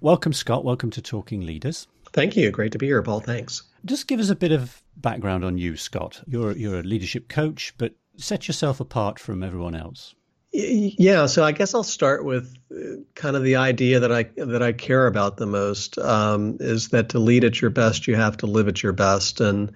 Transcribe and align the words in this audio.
Welcome, 0.00 0.32
Scott. 0.32 0.64
Welcome 0.64 0.90
to 0.92 1.02
Talking 1.02 1.40
Leaders. 1.40 1.88
Thank 2.12 2.36
you. 2.36 2.52
Great 2.52 2.70
to 2.72 2.78
be 2.78 2.86
here, 2.86 3.02
Paul. 3.02 3.18
Thanks. 3.18 3.64
Just 3.84 4.06
give 4.06 4.20
us 4.20 4.30
a 4.30 4.36
bit 4.36 4.52
of 4.52 4.80
background 4.96 5.44
on 5.44 5.58
you, 5.58 5.76
Scott. 5.76 6.22
You're 6.26 6.52
you're 6.52 6.80
a 6.80 6.82
leadership 6.84 7.28
coach, 7.28 7.74
but 7.78 7.94
set 8.16 8.46
yourself 8.46 8.78
apart 8.78 9.18
from 9.18 9.42
everyone 9.42 9.74
else. 9.74 10.14
Yeah, 10.52 11.26
so 11.26 11.44
I 11.44 11.52
guess 11.52 11.74
I'll 11.74 11.82
start 11.82 12.24
with 12.24 12.54
uh, 12.72 13.02
kind 13.14 13.36
of 13.36 13.42
the 13.42 13.56
idea 13.56 14.00
that 14.00 14.12
I 14.12 14.22
that 14.36 14.62
I 14.62 14.72
care 14.72 15.06
about 15.08 15.36
the 15.36 15.46
most 15.46 15.98
um, 15.98 16.56
is 16.60 16.88
that 16.88 17.10
to 17.10 17.18
lead 17.18 17.44
at 17.44 17.60
your 17.60 17.70
best, 17.70 18.06
you 18.06 18.14
have 18.14 18.36
to 18.38 18.46
live 18.46 18.68
at 18.68 18.82
your 18.82 18.92
best, 18.92 19.40
and 19.40 19.72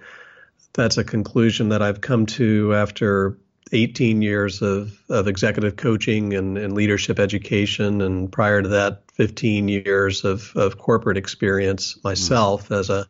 that's 0.73 0.97
a 0.97 1.03
conclusion 1.03 1.69
that 1.69 1.81
I've 1.81 2.01
come 2.01 2.25
to 2.27 2.73
after 2.73 3.37
18 3.73 4.21
years 4.21 4.61
of, 4.61 4.97
of 5.09 5.27
executive 5.27 5.75
coaching 5.75 6.33
and, 6.33 6.57
and 6.57 6.73
leadership 6.73 7.19
education, 7.19 8.01
and 8.01 8.31
prior 8.31 8.61
to 8.61 8.69
that, 8.69 9.03
15 9.13 9.67
years 9.67 10.23
of, 10.23 10.51
of 10.55 10.77
corporate 10.77 11.17
experience 11.17 11.99
myself 12.03 12.65
mm-hmm. 12.65 12.73
as 12.75 12.89
a 12.89 13.07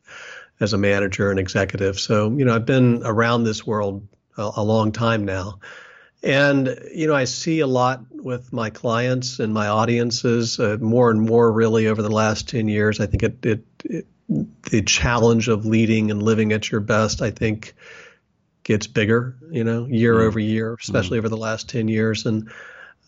as 0.59 0.71
a 0.71 0.77
manager 0.77 1.29
and 1.29 1.39
executive. 1.39 1.99
So 1.99 2.29
you 2.31 2.45
know, 2.45 2.55
I've 2.55 2.65
been 2.65 3.01
around 3.03 3.43
this 3.43 3.65
world 3.65 4.07
a, 4.37 4.51
a 4.57 4.63
long 4.63 4.91
time 4.91 5.25
now. 5.25 5.59
And, 6.21 6.79
you 6.93 7.07
know, 7.07 7.15
I 7.15 7.25
see 7.25 7.59
a 7.59 7.67
lot 7.67 8.01
with 8.11 8.53
my 8.53 8.69
clients 8.69 9.39
and 9.39 9.53
my 9.53 9.67
audiences 9.67 10.57
uh, 10.57 10.77
more 10.79 11.11
and 11.11 11.21
more 11.21 11.51
really 11.51 11.87
over 11.87 12.01
the 12.01 12.09
last 12.09 12.47
10 12.47 12.69
years. 12.69 13.01
I 13.01 13.07
think 13.07 13.23
it, 13.23 13.45
it, 13.45 13.65
it, 13.83 14.07
the 14.71 14.81
challenge 14.81 15.49
of 15.49 15.65
leading 15.65 16.11
and 16.11 16.23
living 16.23 16.53
at 16.53 16.71
your 16.71 16.79
best, 16.79 17.21
I 17.21 17.31
think, 17.31 17.73
gets 18.63 18.87
bigger, 18.87 19.35
you 19.51 19.63
know, 19.63 19.85
year 19.85 20.15
mm. 20.15 20.27
over 20.27 20.39
year, 20.39 20.75
especially 20.79 21.17
mm. 21.17 21.19
over 21.19 21.29
the 21.29 21.37
last 21.37 21.69
10 21.69 21.87
years. 21.87 22.25
And, 22.25 22.49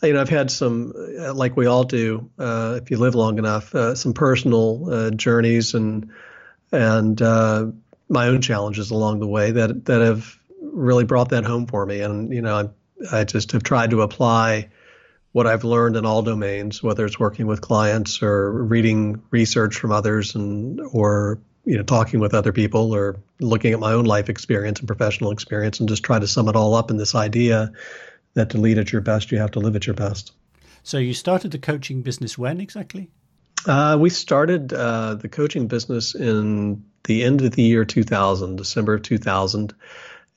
you 0.04 0.14
know, 0.14 0.22
I've 0.22 0.30
had 0.30 0.52
some, 0.52 0.94
uh, 1.20 1.34
like 1.34 1.55
we 1.55 1.66
all 1.66 1.84
do, 1.84 2.30
uh, 2.38 2.80
if 2.81 2.91
you 2.91 2.98
live 2.98 3.16
long 3.16 3.38
enough, 3.38 3.73
uh, 3.73 3.95
some 3.95 4.14
personal 4.14 4.90
uh, 4.91 5.12
journeys 5.12 5.73
and, 5.73 6.12
and 6.72 7.22
uh, 7.22 7.68
my 8.09 8.28
own 8.28 8.42
challenges 8.42 8.92
along 8.92 9.20
the 9.20 9.28
way 9.28 9.52
that, 9.52 9.86
that 9.86 10.02
have 10.02 10.38
really 10.61 11.06
brought 11.06 11.30
that 11.30 11.45
home 11.45 11.67
for 11.67 11.86
me. 11.86 12.02
And, 12.02 12.33
you 12.33 12.42
know, 12.42 12.56
I'm, 12.56 12.73
I 13.11 13.23
just 13.23 13.53
have 13.53 13.64
tried 13.64 13.92
to 13.92 14.02
apply 14.02 14.70
what 15.31 15.48
I've 15.48 15.66
learned 15.66 15.98
in 15.98 16.06
all 16.06 16.22
domains, 16.22 16.81
whether 16.81 17.06
it's 17.06 17.20
working 17.20 17.45
with 17.45 17.59
clients 17.59 18.22
or 18.22 18.52
reading 18.52 19.22
research 19.31 19.76
from 19.76 19.92
others 19.92 20.36
and 20.36 20.80
or 20.94 21.39
you 21.66 21.77
know 21.77 21.83
talking 21.83 22.19
with 22.19 22.33
other 22.33 22.52
people 22.52 22.94
or 22.94 23.17
looking 23.39 23.73
at 23.73 23.80
my 23.80 23.91
own 23.91 24.05
life 24.05 24.30
experience 24.30 24.80
and 24.80 24.88
professional 24.88 25.31
experience 25.31 25.80
and 25.80 25.89
just 25.89 26.03
try 26.03 26.19
to 26.19 26.27
sum 26.27 26.47
it 26.47 26.55
all 26.55 26.75
up 26.75 26.91
in 26.91 26.97
this 26.97 27.16
idea 27.16 27.71
that 28.35 28.52
to 28.52 28.58
lead 28.58 28.77
at 28.77 28.91
your 28.91 29.02
best 29.02 29.31
you 29.31 29.38
have 29.38 29.52
to 29.52 29.59
live 29.59 29.75
at 29.75 29.86
your 29.88 29.95
best. 29.95 30.31
So 30.83 30.97
you 30.97 31.13
started 31.13 31.52
the 31.52 31.58
coaching 31.58 32.03
business 32.03 32.38
when 32.38 32.61
exactly? 32.61 33.09
Uh, 33.66 33.97
we 33.99 34.11
started 34.11 34.71
uh, 34.71 35.16
the 35.16 35.27
coaching 35.27 35.67
business 35.67 36.13
in 36.13 36.86
the 37.05 37.23
end 37.23 37.41
of 37.41 37.52
the 37.52 37.63
year 37.63 37.86
2000, 37.86 38.55
December 38.58 38.95
of 38.95 39.02
2000, 39.02 39.73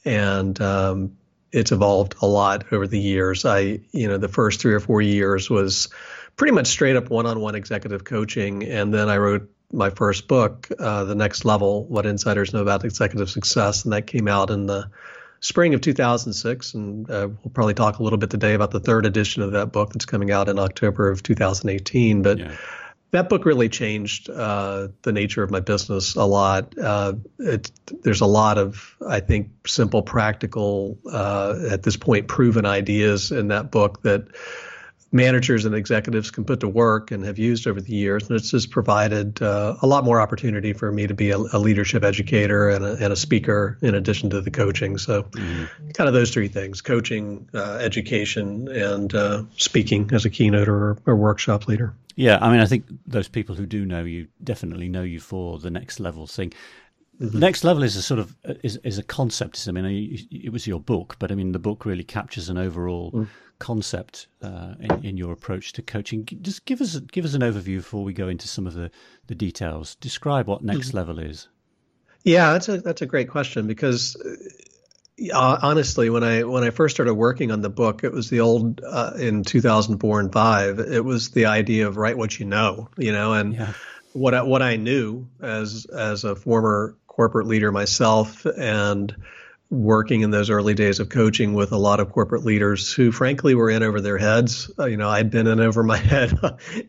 and 0.07 0.61
um, 0.63 1.17
it's 1.53 1.73
evolved 1.73 2.15
a 2.23 2.27
lot 2.27 2.73
over 2.73 2.87
the 2.87 2.99
years. 2.99 3.45
I, 3.45 3.81
you 3.93 4.09
know, 4.09 4.17
the 4.17 4.29
first 4.29 4.61
three 4.61 4.73
or 4.73 4.81
four 4.81 5.03
years 5.03 5.51
was 5.51 5.89
pretty 6.37 6.53
much 6.53 6.69
straight 6.69 6.97
up 6.97 7.11
one-on-one 7.11 7.55
executive 7.55 8.05
coaching, 8.05 8.65
and 8.65 8.95
then 8.95 9.11
I 9.11 9.19
wrote 9.19 9.51
my 9.73 9.91
first 9.91 10.29
book, 10.29 10.69
uh, 10.79 11.05
The 11.05 11.15
Next 11.15 11.45
Level: 11.45 11.85
What 11.85 12.07
Insiders 12.07 12.53
Know 12.53 12.63
About 12.63 12.85
Executive 12.85 13.31
Success, 13.31 13.85
and 13.85 13.93
that 13.93 14.07
came 14.07 14.29
out 14.29 14.51
in 14.51 14.67
the 14.67 14.91
spring 15.41 15.75
of 15.75 15.81
2006. 15.81 16.75
And 16.75 17.11
uh, 17.11 17.29
we'll 17.29 17.53
probably 17.53 17.75
talk 17.75 17.99
a 17.99 18.03
little 18.03 18.19
bit 18.19 18.31
today 18.31 18.55
about 18.55 18.71
the 18.71 18.81
third 18.81 19.07
edition 19.07 19.43
of 19.43 19.53
that 19.53 19.73
book 19.73 19.93
that's 19.93 20.05
coming 20.05 20.31
out 20.31 20.49
in 20.49 20.59
October 20.59 21.11
of 21.11 21.23
2018. 21.23 22.23
But 22.23 22.39
yeah 22.39 22.57
that 23.11 23.29
book 23.29 23.45
really 23.45 23.69
changed 23.69 24.29
uh, 24.29 24.89
the 25.03 25.13
nature 25.13 25.43
of 25.43 25.51
my 25.51 25.61
business 25.61 26.15
a 26.15 26.25
lot. 26.25 26.77
Uh, 26.77 27.15
it, 27.39 27.71
there's 28.03 28.21
a 28.21 28.27
lot 28.27 28.59
of, 28.59 28.97
I 29.07 29.21
think, 29.21 29.51
simple, 29.67 30.03
practical, 30.03 30.99
uh, 31.11 31.59
at 31.71 31.83
this 31.83 31.97
point, 31.97 32.29
proven 32.29 32.67
ideas 32.67 33.33
in 33.33 33.49
that 33.49 33.71
book 33.71 34.03
that 34.03 34.27
managers 35.11 35.65
and 35.65 35.75
executives 35.75 36.31
can 36.31 36.45
put 36.45 36.61
to 36.61 36.69
work 36.69 37.11
and 37.11 37.25
have 37.25 37.39
used 37.39 37.67
over 37.67 37.81
the 37.81 37.93
years. 37.93 38.29
And 38.29 38.39
it's 38.39 38.51
just 38.51 38.71
provided 38.71 39.41
uh, 39.41 39.77
a 39.81 39.87
lot 39.87 40.05
more 40.05 40.21
opportunity 40.21 40.73
for 40.73 40.93
me 40.93 41.07
to 41.07 41.15
be 41.15 41.31
a, 41.31 41.39
a 41.39 41.59
leadership 41.59 42.05
educator 42.05 42.69
and 42.69 42.85
a, 42.85 42.93
and 43.03 43.13
a, 43.13 43.17
speaker 43.17 43.79
in 43.81 43.95
addition 43.95 44.31
to 44.31 44.41
the 44.41 44.51
coaching. 44.51 44.99
So, 44.99 45.23
mm-hmm. 45.25 45.91
kind 45.91 46.09
of 46.09 46.15
those 46.15 46.31
three 46.31 46.49
things 46.49 46.81
coaching, 46.81 47.49
uh, 47.55 47.79
education, 47.81 48.69
and 48.69 49.15
uh, 49.15 49.45
speaking 49.57 50.11
as 50.13 50.25
a 50.25 50.31
keynote 50.31 50.69
or, 50.69 50.99
or 51.07 51.17
workshop 51.17 51.69
leader. 51.69 51.95
Yeah, 52.15 52.39
I 52.41 52.51
mean, 52.51 52.61
I 52.61 52.67
think 52.67 52.85
those 53.07 53.29
people 53.29 53.55
who 53.55 53.65
do 53.65 53.87
know 53.87 54.05
you 54.05 54.27
definitely 54.43 54.89
know 54.89 55.03
you 55.03 55.21
for 55.21 55.59
the 55.59 55.71
next 55.71 56.01
level 56.01 56.27
thing. 56.27 56.53
Mm-hmm. 57.21 57.39
Next 57.39 57.65
level 57.65 57.83
is 57.83 57.97
a 57.97 58.03
sort 58.03 58.21
of 58.21 58.37
is 58.63 58.77
is 58.85 58.99
a 58.99 59.03
concept. 59.03 59.67
I 59.69 59.73
mean, 59.73 60.27
it 60.31 60.53
was 60.53 60.67
your 60.67 60.81
book, 60.81 61.17
but 61.19 61.33
I 61.33 61.35
mean, 61.35 61.53
the 61.53 61.59
book 61.59 61.85
really 61.85 62.05
captures 62.05 62.49
an 62.49 62.59
overall 62.59 63.13
mm. 63.13 63.29
Concept 63.59 64.29
uh, 64.43 64.75
in, 64.81 65.05
in, 65.05 65.17
your 65.17 65.33
approach 65.33 65.73
to 65.75 65.83
coaching. 65.83 66.27
Just 66.43 66.65
give 66.65 66.81
us 66.81 66.99
give 67.01 67.25
us 67.25 67.35
an 67.35 67.43
overview 67.43 67.79
before 67.79 68.05
we 68.05 68.13
go 68.13 68.29
into 68.29 68.49
some 68.49 68.67
of 68.67 68.75
the, 68.75 68.91
the 69.27 69.35
details. 69.35 69.97
Describe 69.97 70.47
what 70.47 70.63
next 70.63 70.89
mm-hmm. 70.89 70.99
level 70.99 71.19
is. 71.19 71.49
Yeah, 72.25 72.53
that's 72.53 72.69
a 72.69 72.79
that's 72.79 73.03
a 73.03 73.07
great 73.07 73.29
question 73.29 73.67
because 73.67 74.17
uh, 75.33 75.59
honestly, 75.63 76.11
when 76.11 76.23
I 76.23 76.45
when 76.45 76.65
I 76.65 76.71
first 76.71 76.97
started 76.97 77.15
working 77.15 77.51
on 77.51 77.61
the 77.61 77.71
book, 77.71 78.05
it 78.05 78.13
was 78.13 78.31
the 78.31 78.41
old 78.41 78.81
uh, 78.85 79.13
in 79.19 79.43
2004 79.43 80.21
and 80.21 80.33
five. 80.33 80.79
It 80.79 81.05
was 81.05 81.31
the 81.31 81.47
idea 81.47 81.89
of 81.89 81.97
write 81.97 82.17
what 82.17 82.39
you 82.39 82.47
know, 82.47 82.89
you 82.97 83.13
know, 83.13 83.33
and 83.33 83.55
yeah. 83.55 83.73
what 84.13 84.35
I, 84.35 84.43
what 84.43 84.63
I 84.63 84.77
knew 84.77 85.29
as 85.41 85.87
as 85.87 86.25
a 86.25 86.37
former 86.37 86.97
corporate 87.07 87.47
leader 87.47 87.73
myself, 87.73 88.47
and 88.47 89.15
working 89.71 90.23
in 90.23 90.31
those 90.31 90.49
early 90.49 90.75
days 90.75 90.99
of 90.99 91.09
coaching 91.09 91.53
with 91.53 91.73
a 91.73 91.77
lot 91.77 92.01
of 92.01 92.13
corporate 92.13 92.45
leaders 92.45 92.93
who, 92.93 93.13
frankly, 93.13 93.55
were 93.55 93.71
in 93.71 93.83
over 93.83 94.01
their 94.01 94.17
heads. 94.17 94.71
Uh, 94.79 94.87
you 94.87 94.97
know, 94.97 95.09
I'd 95.09 95.31
been 95.31 95.47
in 95.47 95.61
over 95.61 95.83
my 95.83 95.97
head 95.97 96.39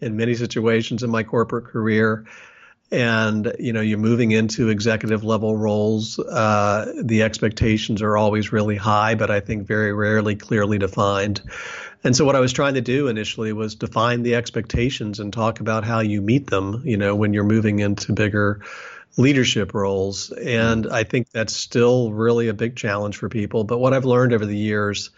in 0.02 0.16
many 0.16 0.36
situations 0.36 1.04
in 1.04 1.10
my 1.10 1.24
corporate 1.24 1.66
career. 1.66 2.26
And 2.92 3.54
you 3.60 3.72
know 3.72 3.82
you're 3.82 4.00
moving 4.00 4.32
into 4.32 4.70
executive 4.70 5.24
level 5.24 5.56
roles. 5.56 6.18
Uh, 6.18 6.92
the 7.04 7.22
expectations 7.22 8.02
are 8.02 8.18
always 8.18 8.52
really 8.52 8.78
high 8.78 9.14
but 9.14 9.30
i 9.30 9.42
think 9.42 9.68
very 9.68 9.94
rarely 9.94 10.36
clearly 10.36 10.80
defined. 10.80 11.40
And 12.04 12.16
so 12.16 12.26
what 12.26 12.36
i 12.36 12.40
was 12.40 12.52
trying 12.52 12.74
to 12.74 12.82
do 12.82 13.08
initially 13.08 13.54
was 13.54 13.76
define 13.76 14.24
the 14.24 14.34
expectations 14.34 15.20
and 15.20 15.32
talk 15.32 15.60
about 15.60 15.84
how 15.84 16.00
you 16.00 16.20
meet 16.24 16.48
them 16.48 16.82
you 16.84 16.98
know 16.98 17.16
when 17.16 17.32
you're 17.32 17.44
moving 17.44 17.78
into 17.78 18.12
bigger 18.12 18.62
leadership 19.18 19.74
roles. 19.74 20.32
And 20.32 20.88
i 20.92 21.04
think 21.04 21.30
that's 21.32 21.54
still 21.54 22.12
really 22.12 22.48
a 22.48 22.54
big 22.54 22.76
challenge 22.76 23.18
for 23.18 23.30
people. 23.30 23.64
But 23.64 23.80
what 23.80 23.94
i've 23.94 24.06
learned 24.06 24.34
over 24.34 24.46
the 24.46 24.58
years 24.58 25.10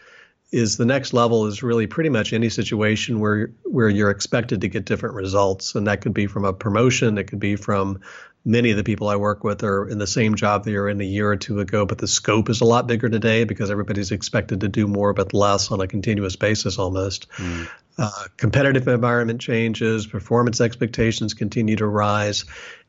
is 0.51 0.75
the 0.75 0.85
next 0.85 1.13
level 1.13 1.47
is 1.47 1.63
really 1.63 1.87
pretty 1.87 2.09
much 2.09 2.33
any 2.33 2.49
situation 2.49 3.19
where 3.19 3.51
where 3.63 3.89
you're 3.89 4.09
expected 4.09 4.61
to 4.61 4.67
get 4.67 4.85
different 4.85 5.15
results. 5.15 5.75
And 5.75 5.87
that 5.87 6.01
could 6.01 6.13
be 6.13 6.27
from 6.27 6.45
a 6.45 6.53
promotion 6.53 7.17
it 7.17 7.25
could 7.25 7.39
be 7.39 7.55
from 7.55 8.01
many 8.43 8.71
of 8.71 8.77
the 8.77 8.83
people 8.83 9.07
I 9.07 9.15
work 9.17 9.43
with 9.43 9.63
are 9.63 9.87
in 9.87 9.99
the 9.99 10.07
same 10.07 10.35
job 10.35 10.65
they 10.65 10.73
were 10.73 10.89
in 10.89 10.99
a 10.99 11.05
year 11.05 11.29
or 11.29 11.37
two 11.37 11.59
ago 11.59 11.85
but 11.85 11.99
the 11.99 12.07
scope 12.07 12.49
is 12.49 12.61
a 12.61 12.65
lot 12.65 12.87
bigger 12.87 13.07
today 13.07 13.43
because 13.43 13.69
everybody's 13.69 14.11
expected 14.11 14.61
to 14.61 14.67
do 14.67 14.87
more 14.87 15.13
but 15.13 15.33
less 15.33 15.71
on 15.71 15.79
a 15.79 15.87
continuous 15.87 16.35
basis 16.35 16.79
almost. 16.79 17.29
Mm. 17.33 17.69
uh, 17.97 18.09
competitive 18.37 18.87
environment 18.87 19.41
changes 19.41 20.07
performance 20.07 20.59
expectations 20.59 21.33
continue 21.33 21.75
to 21.75 21.85
rise 21.85 22.45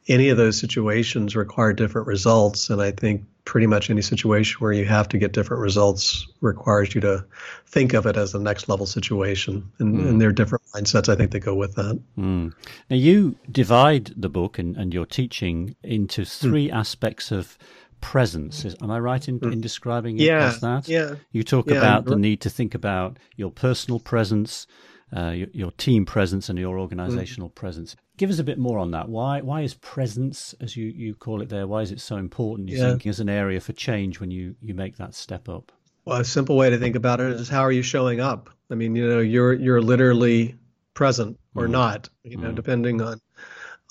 any 0.09 0.29
of 0.31 0.37
those 0.37 0.59
situations 0.59 1.37
require 1.37 1.73
different 1.73 2.07
results. 2.07 2.71
And 2.71 2.83
I 2.83 2.91
think 2.91 3.25
pretty 3.45 3.67
much 3.67 3.91
any 3.91 4.03
situation 4.03 4.59
where 4.61 4.73
you 4.73 4.85
have 4.85 5.09
to 5.09 5.19
get 5.19 5.33
different 5.33 5.63
results 5.63 6.27
requires 6.41 6.95
you 6.95 7.01
to 7.01 7.25
think 7.67 7.93
of 7.93 8.07
it 8.07 8.17
as 8.17 8.35
a 8.35 8.39
next 8.39 8.69
level 8.69 8.87
situation. 8.87 9.71
And, 9.79 9.97
mm. 9.97 10.09
and 10.09 10.21
there 10.21 10.29
are 10.29 10.33
different 10.33 10.65
mindsets, 10.75 11.09
I 11.09 11.17
think, 11.17 11.33
that 11.33 11.41
go 11.41 11.55
with 11.55 11.75
that. 11.75 12.01
Mm. 12.19 12.53
Now, 12.91 12.97
you 12.97 13.37
divide 13.51 14.13
the 14.17 14.29
book 14.29 14.59
and, 14.59 14.77
and 14.77 14.93
your 14.93 15.07
teaching 15.07 15.77
into 15.83 16.25
three 16.25 16.69
mm. 16.69 16.75
aspects 16.75 17.31
of 17.31 17.59
presence. 18.01 18.67
Am 18.83 18.91
I 18.91 18.99
right 18.99 19.27
in, 19.29 19.39
in 19.51 19.61
describing 19.61 20.19
it 20.19 20.25
yeah, 20.25 20.49
as 20.49 20.61
that? 20.61 20.89
Yeah. 20.89 21.15
You 21.31 21.43
talk 21.43 21.69
yeah, 21.69 21.79
about 21.79 22.05
the 22.05 22.17
need 22.17 22.41
to 22.43 22.51
think 22.51 22.75
about 22.75 23.19
your 23.37 23.51
personal 23.51 24.01
presence, 24.01 24.67
uh, 25.15 25.31
your, 25.31 25.49
your, 25.53 25.71
team 25.73 26.07
presence 26.07 26.49
and 26.49 26.59
your 26.59 26.79
organizational 26.79 27.51
mm. 27.51 27.55
presence. 27.55 27.97
Give 28.17 28.31
us 28.31 28.39
a 28.39 28.45
bit 28.45 28.59
more 28.59 28.79
on 28.79 28.93
that. 28.93 29.09
Why 29.09 29.41
why 29.41 29.63
is 29.63 29.75
presence, 29.75 30.55
as 30.61 30.77
you, 30.77 30.87
you 30.87 31.15
call 31.15 31.43
it 31.43 31.49
there, 31.49 31.67
why 31.67 31.83
is 31.83 31.91
it 31.91 32.01
so 32.01 32.17
important, 32.17 32.69
you 32.69 32.79
yeah. 32.79 32.91
think, 32.91 33.07
as 33.07 33.21
an 33.21 33.29
area 33.29 33.61
for 33.61 33.73
change 33.73 34.21
when 34.21 34.31
you, 34.31 34.55
you 34.61 34.75
make 34.75 34.97
that 34.97 35.15
step 35.15 35.49
up? 35.49 35.73
Well, 36.05 36.21
a 36.21 36.25
simple 36.25 36.57
way 36.57 36.71
to 36.71 36.79
think 36.79 36.97
about 36.97 37.21
it 37.21 37.33
is 37.33 37.49
how 37.49 37.61
are 37.61 37.73
you 37.73 37.83
showing 37.83 38.21
up? 38.21 38.51
I 38.71 38.75
mean, 38.75 38.97
you 38.97 39.09
know, 39.09 39.21
you're 39.21 39.53
you're 39.53 39.83
literally 39.83 40.57
present 40.95 41.39
or 41.55 41.67
mm. 41.67 41.71
not, 41.71 42.09
you 42.25 42.37
know, 42.37 42.51
mm. 42.51 42.55
depending 42.55 43.01
on 43.03 43.21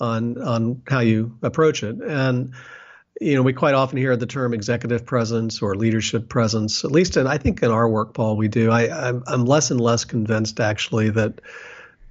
on 0.00 0.42
on 0.42 0.82
how 0.88 1.00
you 1.00 1.38
approach 1.42 1.82
it. 1.82 1.96
And 2.00 2.52
you 3.22 3.34
know, 3.34 3.42
we 3.42 3.52
quite 3.52 3.74
often 3.74 3.98
hear 3.98 4.16
the 4.16 4.26
term 4.26 4.52
executive 4.52 5.06
presence 5.06 5.62
or 5.62 5.74
leadership 5.74 6.28
presence. 6.28 6.84
At 6.84 6.90
least, 6.90 7.16
in, 7.16 7.26
I 7.26 7.38
think 7.38 7.62
in 7.62 7.70
our 7.70 7.88
work, 7.88 8.14
Paul, 8.14 8.36
we 8.36 8.48
do. 8.48 8.70
I, 8.70 9.08
I'm, 9.08 9.22
I'm 9.26 9.44
less 9.44 9.70
and 9.70 9.80
less 9.80 10.04
convinced 10.04 10.60
actually 10.60 11.10
that 11.10 11.40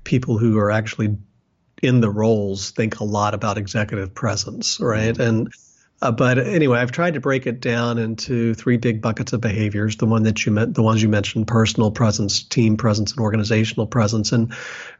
people 0.03 0.37
who 0.37 0.57
are 0.57 0.71
actually 0.71 1.17
in 1.81 2.01
the 2.01 2.09
roles 2.09 2.71
think 2.71 2.99
a 2.99 3.03
lot 3.03 3.33
about 3.33 3.57
executive 3.57 4.13
presence, 4.13 4.79
right? 4.79 5.13
Mm-hmm. 5.13 5.21
And 5.21 5.53
uh, 6.03 6.11
but 6.11 6.39
anyway, 6.39 6.79
I've 6.79 6.91
tried 6.91 7.13
to 7.13 7.19
break 7.19 7.45
it 7.45 7.59
down 7.59 7.99
into 7.99 8.55
three 8.55 8.77
big 8.77 9.01
buckets 9.01 9.33
of 9.33 9.41
behaviors. 9.41 9.97
The 9.97 10.07
one 10.07 10.23
that 10.23 10.43
you 10.45 10.51
meant, 10.51 10.73
the 10.73 10.81
ones 10.81 11.01
you 11.01 11.09
mentioned: 11.09 11.47
personal 11.47 11.91
presence, 11.91 12.41
team 12.41 12.77
presence, 12.77 13.11
and 13.11 13.19
organizational 13.19 13.85
presence. 13.85 14.31
And 14.31 14.53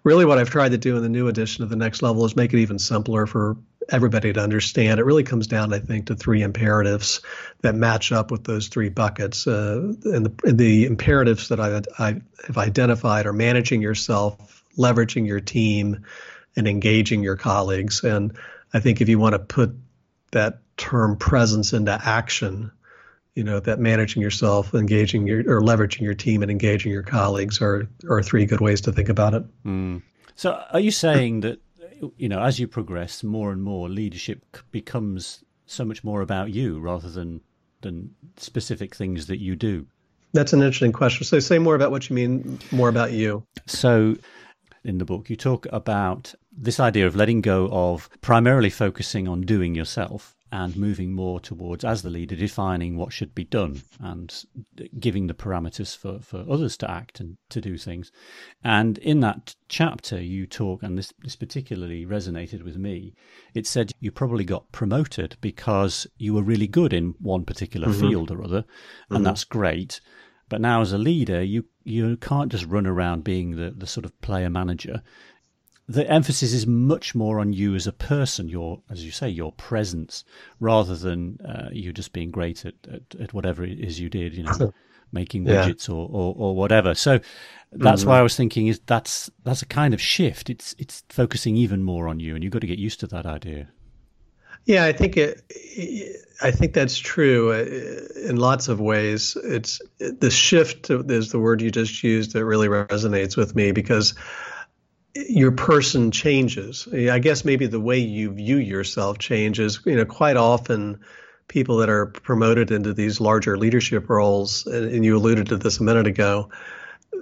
really, 0.04 0.26
what 0.26 0.38
I've 0.38 0.52
tried 0.52 0.70
to 0.70 0.78
do 0.78 0.98
in 0.98 1.02
the 1.02 1.10
new 1.10 1.28
edition 1.28 1.64
of 1.64 1.70
the 1.70 1.76
next 1.76 2.04
level 2.04 2.24
is 2.26 2.36
make 2.36 2.54
it 2.54 2.60
even 2.60 2.78
simpler 2.78 3.26
for 3.26 3.58
everybody 3.90 4.32
to 4.34 4.40
understand. 4.40 5.00
It 5.00 5.04
really 5.04 5.24
comes 5.24 5.48
down, 5.48 5.74
I 5.74 5.80
think, 5.80 6.08
to 6.08 6.16
three 6.16 6.42
imperatives 6.42 7.22
that 7.62 7.76
match 7.76 8.12
up 8.12 8.32
with 8.32 8.44
those 8.44 8.68
three 8.68 8.90
buckets. 8.90 9.48
Uh, 9.48 9.94
and 10.06 10.26
the, 10.26 10.54
the 10.54 10.86
imperatives 10.86 11.50
that 11.50 11.60
I, 11.60 11.82
I 12.00 12.22
have 12.46 12.58
identified 12.58 13.26
are 13.26 13.34
managing 13.34 13.82
yourself, 13.82 14.64
leveraging 14.78 15.28
your 15.28 15.40
team, 15.40 16.06
and 16.56 16.68
engaging 16.68 17.24
your 17.24 17.38
colleagues. 17.38 18.04
And 18.04 18.38
I 18.74 18.80
think 18.80 19.02
if 19.02 19.10
you 19.10 19.20
want 19.20 19.34
to 19.34 19.40
put 19.40 19.76
that 20.32 20.60
term 20.78 21.18
presence 21.18 21.74
into 21.74 21.92
action, 21.94 22.72
you 23.36 23.44
know, 23.44 23.60
that 23.62 23.80
managing 23.80 24.22
yourself, 24.22 24.74
engaging 24.74 25.26
your 25.26 25.40
or 25.40 25.62
leveraging 25.62 26.02
your 26.02 26.14
team 26.14 26.42
and 26.42 26.52
engaging 26.52 26.92
your 26.92 27.04
colleagues 27.04 27.62
are 27.62 27.88
are 28.10 28.22
three 28.22 28.46
good 28.46 28.60
ways 28.60 28.82
to 28.82 28.92
think 28.92 29.10
about 29.10 29.34
it. 29.34 29.44
Mm. 29.64 30.02
So 30.36 30.62
are 30.72 30.80
you 30.80 30.92
saying 30.92 31.42
that 31.42 31.60
you 32.18 32.30
know, 32.30 32.42
as 32.42 32.60
you 32.60 32.68
progress 32.68 33.24
more 33.24 33.52
and 33.52 33.64
more 33.64 33.90
leadership 33.90 34.58
becomes 34.72 35.44
so 35.66 35.86
much 35.86 36.04
more 36.04 36.22
about 36.22 36.52
you 36.52 36.80
rather 36.80 37.10
than 37.10 37.42
than 37.82 38.14
specific 38.38 38.96
things 38.96 39.28
that 39.28 39.40
you 39.40 39.56
do? 39.56 39.88
That's 40.34 40.54
an 40.54 40.62
interesting 40.62 40.94
question. 40.94 41.26
So 41.26 41.40
say 41.40 41.60
more 41.60 41.76
about 41.76 41.92
what 41.92 42.10
you 42.10 42.16
mean 42.16 42.60
more 42.72 42.90
about 42.90 43.12
you. 43.12 43.44
So 43.66 44.16
in 44.84 44.98
the 44.98 45.06
book 45.06 45.30
you 45.30 45.36
talk 45.36 45.68
about 45.72 46.34
this 46.52 46.80
idea 46.80 47.08
of 47.08 47.16
letting 47.16 47.42
go 47.42 47.70
of 47.72 48.10
primarily 48.22 48.70
focusing 48.70 49.28
on 49.28 49.42
doing 49.42 49.76
yourself 49.76 50.36
and 50.52 50.76
moving 50.76 51.14
more 51.14 51.40
towards, 51.40 51.86
as 51.86 52.02
the 52.02 52.10
leader, 52.10 52.36
defining 52.36 52.98
what 52.98 53.14
should 53.14 53.34
be 53.34 53.46
done 53.46 53.82
and 54.00 54.46
giving 55.00 55.28
the 55.28 55.34
parameters 55.34 55.96
for, 55.96 56.20
for 56.20 56.46
others 56.50 56.76
to 56.78 56.92
act 56.92 57.20
and 57.20 57.38
to 57.50 57.62
do 57.62 57.78
things. 57.78 58.12
And 58.64 58.98
in 58.98 59.22
that 59.22 59.56
chapter, 59.70 60.22
you 60.22 60.46
talk, 60.46 60.84
and 60.84 60.98
this, 60.98 61.14
this 61.24 61.36
particularly 61.36 62.06
resonated 62.06 62.64
with 62.64 62.78
me, 62.78 63.14
it 63.54 63.66
said 63.66 63.92
you 64.00 64.12
probably 64.12 64.44
got 64.44 64.72
promoted 64.72 65.38
because 65.40 66.06
you 66.18 66.34
were 66.34 66.44
really 66.44 66.68
good 66.68 66.92
in 66.92 67.16
one 67.20 67.46
particular 67.46 67.88
mm-hmm. 67.88 68.10
field 68.10 68.32
or 68.32 68.44
other, 68.44 68.66
and 69.10 69.18
mm-hmm. 69.18 69.24
that's 69.24 69.46
great. 69.46 70.02
But 70.50 70.60
now, 70.60 70.82
as 70.82 70.92
a 70.92 70.98
leader, 70.98 71.42
you 71.42 71.64
you 71.86 72.18
can't 72.18 72.52
just 72.52 72.66
run 72.66 72.86
around 72.86 73.24
being 73.24 73.56
the, 73.56 73.72
the 73.72 73.88
sort 73.88 74.06
of 74.06 74.20
player 74.22 74.50
manager 74.50 75.02
the 75.92 76.10
emphasis 76.10 76.54
is 76.54 76.66
much 76.66 77.14
more 77.14 77.40
on 77.40 77.54
you 77.54 77.76
as 77.76 77.88
a 77.88 77.92
person, 77.92 78.48
your, 78.48 78.82
as 78.90 79.04
you 79.04 79.12
say, 79.12 79.30
your 79.30 79.52
presence, 79.54 80.24
rather 80.60 80.96
than 80.96 81.40
uh, 81.42 81.70
you 81.72 81.92
just 81.92 82.14
being 82.14 82.32
great 82.32 82.66
at, 82.66 82.76
at, 82.92 83.02
at, 83.20 83.34
whatever 83.34 83.64
it 83.64 83.80
is 83.80 84.00
you 84.00 84.10
did, 84.10 84.36
you 84.36 84.44
know, 84.44 84.74
making 85.12 85.46
widgets 85.46 85.88
yeah. 85.88 85.96
or, 85.96 86.10
or, 86.10 86.36
or, 86.38 86.56
whatever. 86.56 86.94
So 86.94 87.20
that's 87.72 88.02
mm-hmm. 88.02 88.10
why 88.10 88.20
I 88.20 88.22
was 88.22 88.36
thinking 88.36 88.68
is 88.68 88.80
that's 88.86 89.30
that's 89.44 89.62
a 89.62 89.66
kind 89.66 89.94
of 89.94 90.02
shift. 90.02 90.50
It's 90.50 90.76
it's 90.78 91.04
focusing 91.10 91.58
even 91.58 91.84
more 91.84 92.08
on 92.08 92.20
you, 92.20 92.36
and 92.36 92.44
you've 92.44 92.54
got 92.54 92.62
to 92.62 92.68
get 92.68 92.80
used 92.80 93.00
to 93.02 93.08
that 93.08 93.26
idea. 93.26 93.68
Yeah, 94.66 94.86
I 94.86 94.94
think 94.94 95.18
it. 95.18 95.42
I 96.44 96.52
think 96.52 96.74
that's 96.74 96.98
true 96.98 97.52
uh, 97.52 98.28
in 98.28 98.38
lots 98.38 98.68
of 98.68 98.80
ways. 98.80 99.38
It's 99.44 99.82
the 100.00 100.32
shift 100.32 100.90
is 100.90 101.32
the 101.32 101.40
word 101.40 101.62
you 101.62 101.72
just 101.72 102.04
used 102.04 102.34
that 102.34 102.46
really 102.46 102.68
resonates 102.68 103.36
with 103.36 103.56
me 103.56 103.72
because 103.72 104.16
your 105.14 105.52
person 105.52 106.12
changes. 106.12 106.88
I 106.94 107.20
guess 107.20 107.44
maybe 107.44 107.68
the 107.68 107.80
way 107.80 108.00
you 108.00 108.32
view 108.32 108.58
yourself 108.58 109.18
changes. 109.18 109.80
You 109.86 109.96
know, 109.96 110.06
quite 110.06 110.38
often 110.38 111.02
people 111.48 111.78
that 111.78 111.90
are 111.90 112.08
promoted 112.08 112.72
into 112.72 112.94
these 112.94 113.20
larger 113.20 113.58
leadership 113.58 114.10
roles, 114.10 114.66
and 114.66 115.04
you 115.04 115.18
alluded 115.18 115.48
to 115.48 115.58
this 115.58 115.80
a 115.80 115.84
minute 115.84 116.08
ago, 116.08 116.50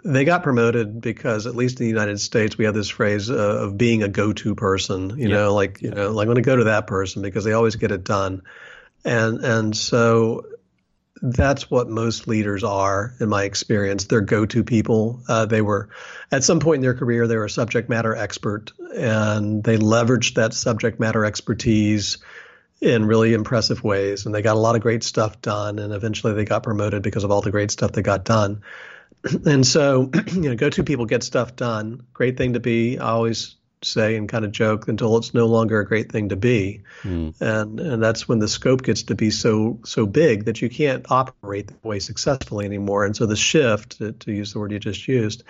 they 0.06 0.24
got 0.24 0.44
promoted 0.44 1.02
because 1.02 1.48
at 1.48 1.56
least 1.56 1.80
in 1.80 1.86
the 1.86 1.90
United 1.90 2.20
States 2.20 2.58
we 2.58 2.66
have 2.66 2.76
this 2.76 2.90
phrase 2.90 3.30
uh, 3.30 3.34
of 3.34 3.78
being 3.78 4.04
a 4.04 4.08
go-to 4.08 4.54
person. 4.56 5.18
You 5.18 5.30
know, 5.30 5.54
like 5.56 5.82
you 5.82 5.92
know, 5.92 6.12
like 6.12 6.26
I'm 6.26 6.34
going 6.34 6.36
to 6.36 6.42
go 6.42 6.56
to 6.56 6.66
that 6.66 6.88
person 6.88 7.22
because 7.22 7.44
they 7.44 7.54
always 7.54 7.76
get 7.76 7.92
it 7.92 8.04
done, 8.04 8.44
and 9.04 9.44
and 9.44 9.76
so 9.76 10.46
that's 11.22 11.70
what 11.70 11.90
most 11.90 12.28
leaders 12.28 12.64
are, 12.64 13.14
in 13.20 13.30
my 13.30 13.44
experience. 13.44 14.06
They're 14.06 14.22
go-to 14.22 14.64
people. 14.64 15.22
Uh, 15.28 15.46
they 15.46 15.62
were, 15.62 15.90
at 16.32 16.44
some 16.44 16.60
point 16.60 16.78
in 16.78 16.82
their 16.82 16.94
career, 16.94 17.28
they 17.28 17.36
were 17.36 17.46
a 17.46 17.50
subject 17.50 17.90
matter 17.90 18.16
expert, 18.16 18.72
and 18.96 19.64
they 19.64 19.78
leveraged 19.78 20.36
that 20.36 20.54
subject 20.54 21.00
matter 21.00 21.26
expertise 21.26 22.18
in 22.82 23.06
really 23.06 23.34
impressive 23.34 23.84
ways. 23.84 24.26
And 24.26 24.34
they 24.34 24.42
got 24.42 24.56
a 24.56 24.60
lot 24.60 24.76
of 24.76 24.82
great 24.82 25.04
stuff 25.04 25.42
done. 25.42 25.80
And 25.80 25.94
eventually, 25.94 26.34
they 26.34 26.46
got 26.46 26.64
promoted 26.64 27.04
because 27.04 27.24
of 27.24 27.32
all 27.32 27.42
the 27.42 27.52
great 27.52 27.72
stuff 27.72 27.92
they 27.92 28.02
got 28.02 28.26
done. 28.26 28.62
And 29.46 29.68
so, 29.68 30.10
you 30.32 30.50
know, 30.50 30.56
go-to 30.56 30.86
people 30.86 31.06
get 31.06 31.24
stuff 31.24 31.58
done. 31.58 32.06
Great 32.14 32.38
thing 32.38 32.54
to 32.54 32.62
be. 32.62 33.00
I 33.00 33.10
always 33.10 33.56
say 33.82 34.16
and 34.16 34.28
kind 34.28 34.46
of 34.46 34.52
joke 34.52 34.88
until 34.88 35.18
it's 35.18 35.34
no 35.34 35.46
longer 35.46 35.80
a 35.80 35.86
great 35.86 36.12
thing 36.12 36.30
to 36.30 36.36
be. 36.36 36.84
Mm. 37.04 37.40
And 37.42 37.80
and 37.80 38.04
that's 38.04 38.28
when 38.28 38.40
the 38.40 38.48
scope 38.48 38.84
gets 38.84 39.04
to 39.04 39.16
be 39.16 39.32
so 39.32 39.80
so 39.86 40.06
big 40.06 40.46
that 40.46 40.62
you 40.62 40.70
can't 40.70 41.06
operate 41.10 41.68
that 41.68 41.84
way 41.84 42.00
successfully 42.00 42.66
anymore. 42.66 43.06
And 43.06 43.16
so 43.16 43.26
the 43.26 43.36
shift, 43.36 44.00
to, 44.00 44.12
to 44.12 44.32
use 44.32 44.54
the 44.54 44.60
word 44.60 44.72
you 44.72 44.80
just 44.80 45.08
used, 45.08 45.44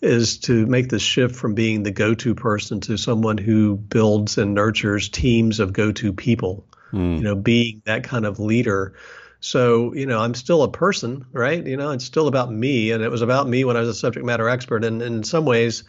is 0.00 0.38
to 0.38 0.66
make 0.66 0.88
the 0.88 0.98
shift 0.98 1.36
from 1.36 1.54
being 1.54 1.82
the 1.82 1.90
go-to 1.90 2.34
person 2.34 2.80
to 2.80 2.96
someone 2.96 3.38
who 3.38 3.76
builds 3.76 4.38
and 4.38 4.54
nurtures 4.54 5.08
teams 5.08 5.60
of 5.60 5.72
go-to 5.72 6.12
people. 6.12 6.66
Mm. 6.92 7.18
You 7.18 7.22
know, 7.22 7.34
being 7.34 7.82
that 7.84 8.04
kind 8.04 8.24
of 8.24 8.38
leader. 8.38 8.94
So, 9.40 9.92
you 9.92 10.06
know, 10.06 10.18
I'm 10.18 10.34
still 10.34 10.62
a 10.62 10.70
person, 10.70 11.26
right? 11.30 11.64
You 11.64 11.76
know, 11.76 11.90
it's 11.90 12.04
still 12.04 12.26
about 12.26 12.50
me. 12.50 12.90
And 12.90 13.02
it 13.02 13.10
was 13.10 13.22
about 13.22 13.46
me 13.46 13.64
when 13.64 13.76
I 13.76 13.80
was 13.80 13.88
a 13.90 13.94
subject 13.94 14.24
matter 14.24 14.48
expert. 14.48 14.82
And, 14.84 15.02
and 15.02 15.16
in 15.16 15.24
some 15.24 15.44
ways, 15.44 15.84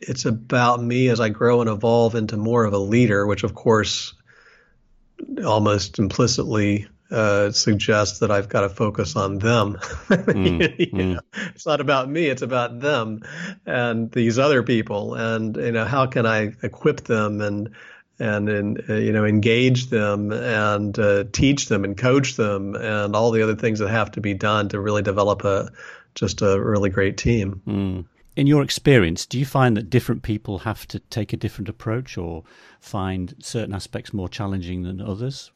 it's 0.00 0.24
about 0.24 0.82
me 0.82 1.08
as 1.08 1.20
I 1.20 1.28
grow 1.28 1.60
and 1.60 1.70
evolve 1.70 2.14
into 2.14 2.36
more 2.36 2.64
of 2.64 2.72
a 2.72 2.78
leader, 2.78 3.26
which 3.26 3.44
of 3.44 3.54
course 3.54 4.14
almost 5.44 5.98
implicitly 5.98 6.86
uh, 7.10 7.50
suggests 7.50 8.18
that 8.20 8.30
I've 8.30 8.48
got 8.48 8.60
to 8.60 8.68
focus 8.68 9.16
on 9.16 9.38
them. 9.38 9.78
Mm, 10.08 10.78
you 10.78 10.86
mm. 10.86 11.18
it's 11.54 11.66
not 11.66 11.80
about 11.80 12.08
me; 12.08 12.26
it's 12.26 12.42
about 12.42 12.80
them 12.80 13.22
and 13.66 14.10
these 14.12 14.38
other 14.38 14.62
people. 14.62 15.14
And 15.14 15.56
you 15.56 15.72
know, 15.72 15.84
how 15.84 16.06
can 16.06 16.26
I 16.26 16.52
equip 16.62 17.02
them 17.02 17.40
and 17.40 17.70
and, 18.18 18.48
and 18.48 18.82
uh, 18.88 18.94
you 18.94 19.12
know 19.12 19.24
engage 19.24 19.86
them 19.86 20.32
and 20.32 20.98
uh, 20.98 21.24
teach 21.32 21.66
them 21.68 21.84
and 21.84 21.96
coach 21.96 22.36
them 22.36 22.74
and 22.74 23.16
all 23.16 23.30
the 23.30 23.42
other 23.42 23.56
things 23.56 23.78
that 23.78 23.88
have 23.88 24.12
to 24.12 24.20
be 24.20 24.34
done 24.34 24.68
to 24.70 24.80
really 24.80 25.02
develop 25.02 25.44
a 25.44 25.70
just 26.14 26.42
a 26.42 26.60
really 26.60 26.90
great 26.90 27.16
team. 27.16 27.62
Mm 27.66 28.04
in 28.38 28.46
your 28.46 28.62
experience, 28.62 29.26
do 29.26 29.36
you 29.36 29.44
find 29.44 29.76
that 29.76 29.90
different 29.90 30.22
people 30.22 30.60
have 30.60 30.86
to 30.86 31.00
take 31.00 31.32
a 31.32 31.36
different 31.36 31.68
approach 31.68 32.16
or 32.16 32.44
find 32.78 33.34
certain 33.40 33.74
aspects 33.74 34.12
more 34.12 34.28
challenging 34.28 34.84
than 34.84 35.00
others? 35.00 35.50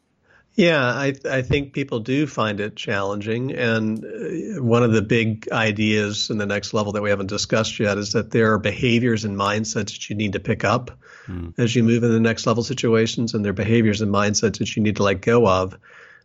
Yeah, 0.57 0.85
I, 0.85 1.15
I 1.31 1.43
think 1.43 1.75
people 1.75 2.01
do 2.01 2.27
find 2.27 2.59
it 2.59 2.75
challenging. 2.75 3.53
And 3.53 4.05
uh, 4.05 4.61
one 4.61 4.83
of 4.83 4.91
the 4.91 5.01
big 5.01 5.49
ideas 5.53 6.29
in 6.29 6.39
the 6.39 6.45
next 6.45 6.75
level 6.75 6.91
that 6.95 7.03
we 7.03 7.09
haven't 7.09 7.29
discussed 7.29 7.79
yet 7.79 7.99
is 7.99 8.15
that 8.15 8.33
there 8.33 8.53
are 8.53 8.59
behaviors 8.59 9.25
and 9.25 9.37
mindsets 9.37 9.93
that 9.93 10.11
you 10.11 10.17
need 10.17 10.33
to 10.33 10.41
pick 10.41 10.65
up 10.65 10.91
mm. 11.29 11.55
as 11.59 11.77
you 11.77 11.85
move 11.85 12.03
in 12.03 12.11
the 12.11 12.19
next 12.19 12.49
level 12.49 12.65
situations, 12.65 13.33
and 13.33 13.45
there 13.45 13.51
are 13.51 13.55
behaviors 13.55 14.01
and 14.01 14.13
mindsets 14.13 14.59
that 14.59 14.75
you 14.75 14.83
need 14.83 14.97
to 14.97 15.05
let 15.05 15.21
go 15.21 15.47
of. 15.47 15.79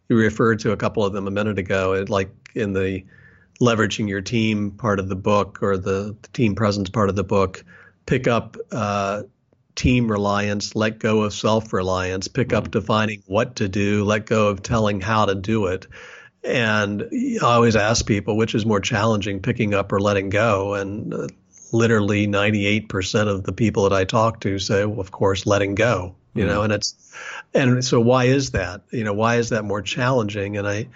You 0.09 0.17
referred 0.17 0.57
to 0.61 0.71
a 0.71 0.77
couple 0.77 1.05
of 1.05 1.13
them 1.13 1.27
a 1.27 1.31
minute 1.31 1.59
ago, 1.59 2.03
like 2.09 2.31
in 2.55 2.73
the 2.73 3.03
leveraging 3.59 4.07
your 4.07 4.21
team 4.21 4.71
part 4.71 4.99
of 4.99 5.09
the 5.09 5.15
book 5.15 5.59
or 5.61 5.77
the, 5.77 6.15
the 6.21 6.27
team 6.33 6.55
presence 6.55 6.89
part 6.89 7.09
of 7.09 7.15
the 7.15 7.23
book, 7.23 7.63
pick 8.05 8.27
up 8.27 8.57
uh, 8.71 9.23
team 9.75 10.11
reliance, 10.11 10.75
let 10.75 10.99
go 10.99 11.23
of 11.23 11.33
self 11.33 11.71
reliance, 11.73 12.27
pick 12.27 12.53
up 12.53 12.65
mm-hmm. 12.65 12.71
defining 12.71 13.23
what 13.27 13.57
to 13.57 13.69
do, 13.69 14.03
let 14.03 14.25
go 14.25 14.47
of 14.47 14.61
telling 14.61 14.99
how 15.01 15.25
to 15.25 15.35
do 15.35 15.67
it. 15.67 15.87
And 16.43 17.03
I 17.41 17.45
always 17.45 17.75
ask 17.75 18.05
people 18.05 18.37
which 18.37 18.55
is 18.55 18.65
more 18.65 18.79
challenging, 18.79 19.41
picking 19.41 19.73
up 19.73 19.91
or 19.91 19.99
letting 19.99 20.29
go. 20.29 20.75
And 20.75 21.13
uh, 21.13 21.27
literally 21.71 22.27
98% 22.27 23.27
of 23.27 23.43
the 23.43 23.51
people 23.51 23.83
that 23.83 23.93
I 23.93 24.05
talk 24.05 24.41
to 24.41 24.59
say, 24.59 24.85
well, 24.85 24.99
of 24.99 25.11
course, 25.11 25.45
letting 25.45 25.75
go. 25.75 26.15
You 26.33 26.43
mm-hmm. 26.43 26.53
know, 26.53 26.61
and 26.63 26.73
it's, 26.73 26.95
and 27.53 27.83
so 27.83 27.99
why 27.99 28.25
is 28.25 28.51
that? 28.51 28.81
You 28.91 29.03
know, 29.03 29.13
why 29.13 29.37
is 29.37 29.49
that 29.49 29.63
more 29.63 29.81
challenging? 29.81 30.57
And 30.57 30.67
I, 30.67 30.87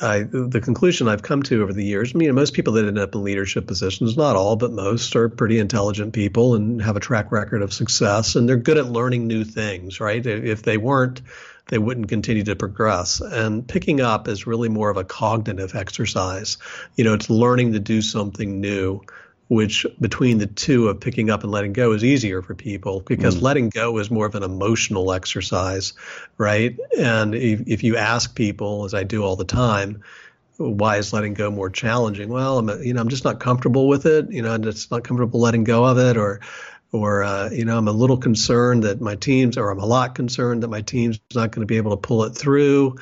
I, 0.00 0.22
the 0.22 0.60
conclusion 0.60 1.08
I've 1.08 1.22
come 1.22 1.42
to 1.44 1.62
over 1.62 1.72
the 1.72 1.84
years, 1.84 2.12
I 2.14 2.18
mean, 2.18 2.34
most 2.34 2.54
people 2.54 2.74
that 2.74 2.86
end 2.86 2.98
up 2.98 3.14
in 3.14 3.22
leadership 3.22 3.66
positions, 3.66 4.16
not 4.16 4.36
all, 4.36 4.56
but 4.56 4.72
most, 4.72 5.16
are 5.16 5.28
pretty 5.28 5.58
intelligent 5.58 6.12
people 6.12 6.54
and 6.54 6.82
have 6.82 6.96
a 6.96 7.00
track 7.00 7.32
record 7.32 7.62
of 7.62 7.72
success, 7.72 8.36
and 8.36 8.48
they're 8.48 8.56
good 8.56 8.78
at 8.78 8.86
learning 8.86 9.26
new 9.26 9.44
things, 9.44 10.00
right? 10.00 10.24
If 10.24 10.62
they 10.62 10.76
weren't, 10.76 11.22
they 11.68 11.78
wouldn't 11.78 12.08
continue 12.08 12.44
to 12.44 12.56
progress. 12.56 13.20
And 13.20 13.66
picking 13.66 14.00
up 14.00 14.28
is 14.28 14.46
really 14.46 14.68
more 14.68 14.90
of 14.90 14.96
a 14.96 15.04
cognitive 15.04 15.74
exercise. 15.74 16.58
You 16.94 17.04
know, 17.04 17.14
it's 17.14 17.30
learning 17.30 17.72
to 17.72 17.80
do 17.80 18.02
something 18.02 18.60
new 18.60 19.02
which 19.48 19.86
between 20.00 20.38
the 20.38 20.46
two 20.46 20.88
of 20.88 21.00
picking 21.00 21.30
up 21.30 21.42
and 21.42 21.52
letting 21.52 21.72
go 21.72 21.92
is 21.92 22.02
easier 22.02 22.42
for 22.42 22.54
people 22.54 23.00
because 23.00 23.36
mm. 23.36 23.42
letting 23.42 23.68
go 23.68 23.96
is 23.98 24.10
more 24.10 24.26
of 24.26 24.34
an 24.34 24.42
emotional 24.42 25.12
exercise, 25.12 25.92
right? 26.36 26.76
And 26.98 27.34
if, 27.34 27.62
if 27.66 27.84
you 27.84 27.96
ask 27.96 28.34
people, 28.34 28.84
as 28.84 28.94
I 28.94 29.04
do 29.04 29.22
all 29.22 29.36
the 29.36 29.44
time, 29.44 30.02
why 30.56 30.96
is 30.96 31.12
letting 31.12 31.34
go 31.34 31.50
more 31.50 31.70
challenging? 31.70 32.28
Well, 32.28 32.58
I'm, 32.58 32.82
you 32.82 32.94
know, 32.94 33.00
I'm 33.00 33.08
just 33.08 33.24
not 33.24 33.38
comfortable 33.38 33.88
with 33.88 34.06
it. 34.06 34.30
You 34.32 34.42
know, 34.42 34.52
I'm 34.52 34.62
just 34.62 34.90
not 34.90 35.04
comfortable 35.04 35.38
letting 35.38 35.64
go 35.64 35.84
of 35.84 35.98
it, 35.98 36.16
or, 36.16 36.40
or 36.92 37.22
uh, 37.22 37.50
you 37.50 37.64
know, 37.64 37.76
I'm 37.76 37.88
a 37.88 37.92
little 37.92 38.16
concerned 38.16 38.82
that 38.84 39.00
my 39.00 39.14
teams, 39.14 39.58
or 39.58 39.70
I'm 39.70 39.78
a 39.78 39.86
lot 39.86 40.14
concerned 40.14 40.62
that 40.62 40.68
my 40.68 40.80
team's 40.80 41.20
not 41.34 41.52
going 41.52 41.60
to 41.60 41.66
be 41.66 41.76
able 41.76 41.90
to 41.90 41.96
pull 41.96 42.24
it 42.24 42.34
through 42.34 42.96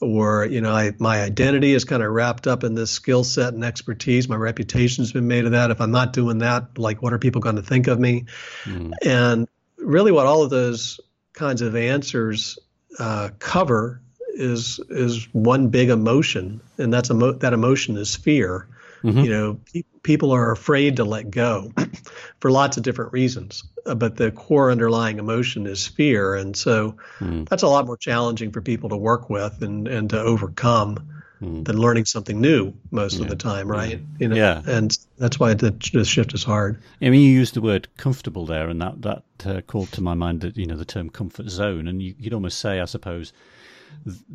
or 0.00 0.44
you 0.44 0.60
know 0.60 0.72
I, 0.72 0.92
my 0.98 1.22
identity 1.22 1.74
is 1.74 1.84
kind 1.84 2.02
of 2.02 2.10
wrapped 2.10 2.46
up 2.46 2.64
in 2.64 2.74
this 2.74 2.90
skill 2.90 3.24
set 3.24 3.54
and 3.54 3.64
expertise 3.64 4.28
my 4.28 4.36
reputation's 4.36 5.12
been 5.12 5.26
made 5.26 5.44
of 5.44 5.52
that 5.52 5.70
if 5.70 5.80
i'm 5.80 5.90
not 5.90 6.12
doing 6.12 6.38
that 6.38 6.78
like 6.78 7.02
what 7.02 7.12
are 7.12 7.18
people 7.18 7.40
going 7.40 7.56
to 7.56 7.62
think 7.62 7.88
of 7.88 7.98
me 7.98 8.26
mm. 8.64 8.92
and 9.04 9.48
really 9.76 10.12
what 10.12 10.26
all 10.26 10.42
of 10.42 10.50
those 10.50 11.00
kinds 11.32 11.62
of 11.62 11.74
answers 11.74 12.58
uh, 12.98 13.30
cover 13.38 14.00
is 14.34 14.80
is 14.88 15.28
one 15.32 15.68
big 15.68 15.88
emotion 15.88 16.60
and 16.78 16.92
that's 16.92 17.10
emo- 17.10 17.32
that 17.32 17.52
emotion 17.52 17.96
is 17.96 18.14
fear 18.14 18.68
Mm-hmm. 19.02 19.18
You 19.20 19.30
know, 19.30 19.60
pe- 19.72 19.82
people 20.08 20.32
are 20.32 20.50
afraid 20.50 20.96
to 20.96 21.04
let 21.04 21.30
go 21.30 21.70
for 22.40 22.50
lots 22.50 22.78
of 22.78 22.82
different 22.82 23.12
reasons, 23.12 23.62
uh, 23.84 23.94
but 23.94 24.16
the 24.16 24.30
core 24.30 24.70
underlying 24.70 25.18
emotion 25.18 25.66
is 25.66 25.86
fear, 25.86 26.34
and 26.34 26.56
so 26.56 26.96
mm. 27.18 27.46
that's 27.46 27.62
a 27.62 27.68
lot 27.68 27.84
more 27.84 27.98
challenging 27.98 28.50
for 28.50 28.62
people 28.62 28.88
to 28.88 28.96
work 28.96 29.28
with 29.28 29.60
and 29.60 29.86
and 29.86 30.08
to 30.10 30.18
overcome. 30.18 31.12
Mm. 31.40 31.64
Than 31.66 31.78
learning 31.78 32.06
something 32.06 32.40
new 32.40 32.74
most 32.90 33.14
yeah. 33.14 33.22
of 33.22 33.28
the 33.28 33.36
time, 33.36 33.70
right? 33.70 34.00
You 34.18 34.26
know, 34.26 34.34
yeah, 34.34 34.60
and 34.66 34.98
that's 35.18 35.38
why 35.38 35.54
the, 35.54 35.70
the, 35.92 36.04
shift 36.04 36.34
is 36.34 36.42
hard. 36.42 36.82
I 37.00 37.10
mean, 37.10 37.20
you 37.20 37.30
used 37.30 37.54
the 37.54 37.60
word 37.60 37.86
comfortable 37.96 38.44
there, 38.44 38.68
and 38.68 38.82
that 38.82 39.02
that 39.02 39.22
uh, 39.46 39.60
called 39.60 39.92
to 39.92 40.00
my 40.00 40.14
mind 40.14 40.40
that 40.40 40.56
you 40.56 40.66
know 40.66 40.74
the 40.74 40.84
term 40.84 41.10
comfort 41.10 41.48
zone, 41.48 41.86
and 41.86 42.02
you, 42.02 42.16
would 42.24 42.34
almost 42.34 42.58
say, 42.58 42.80
I 42.80 42.86
suppose, 42.86 43.32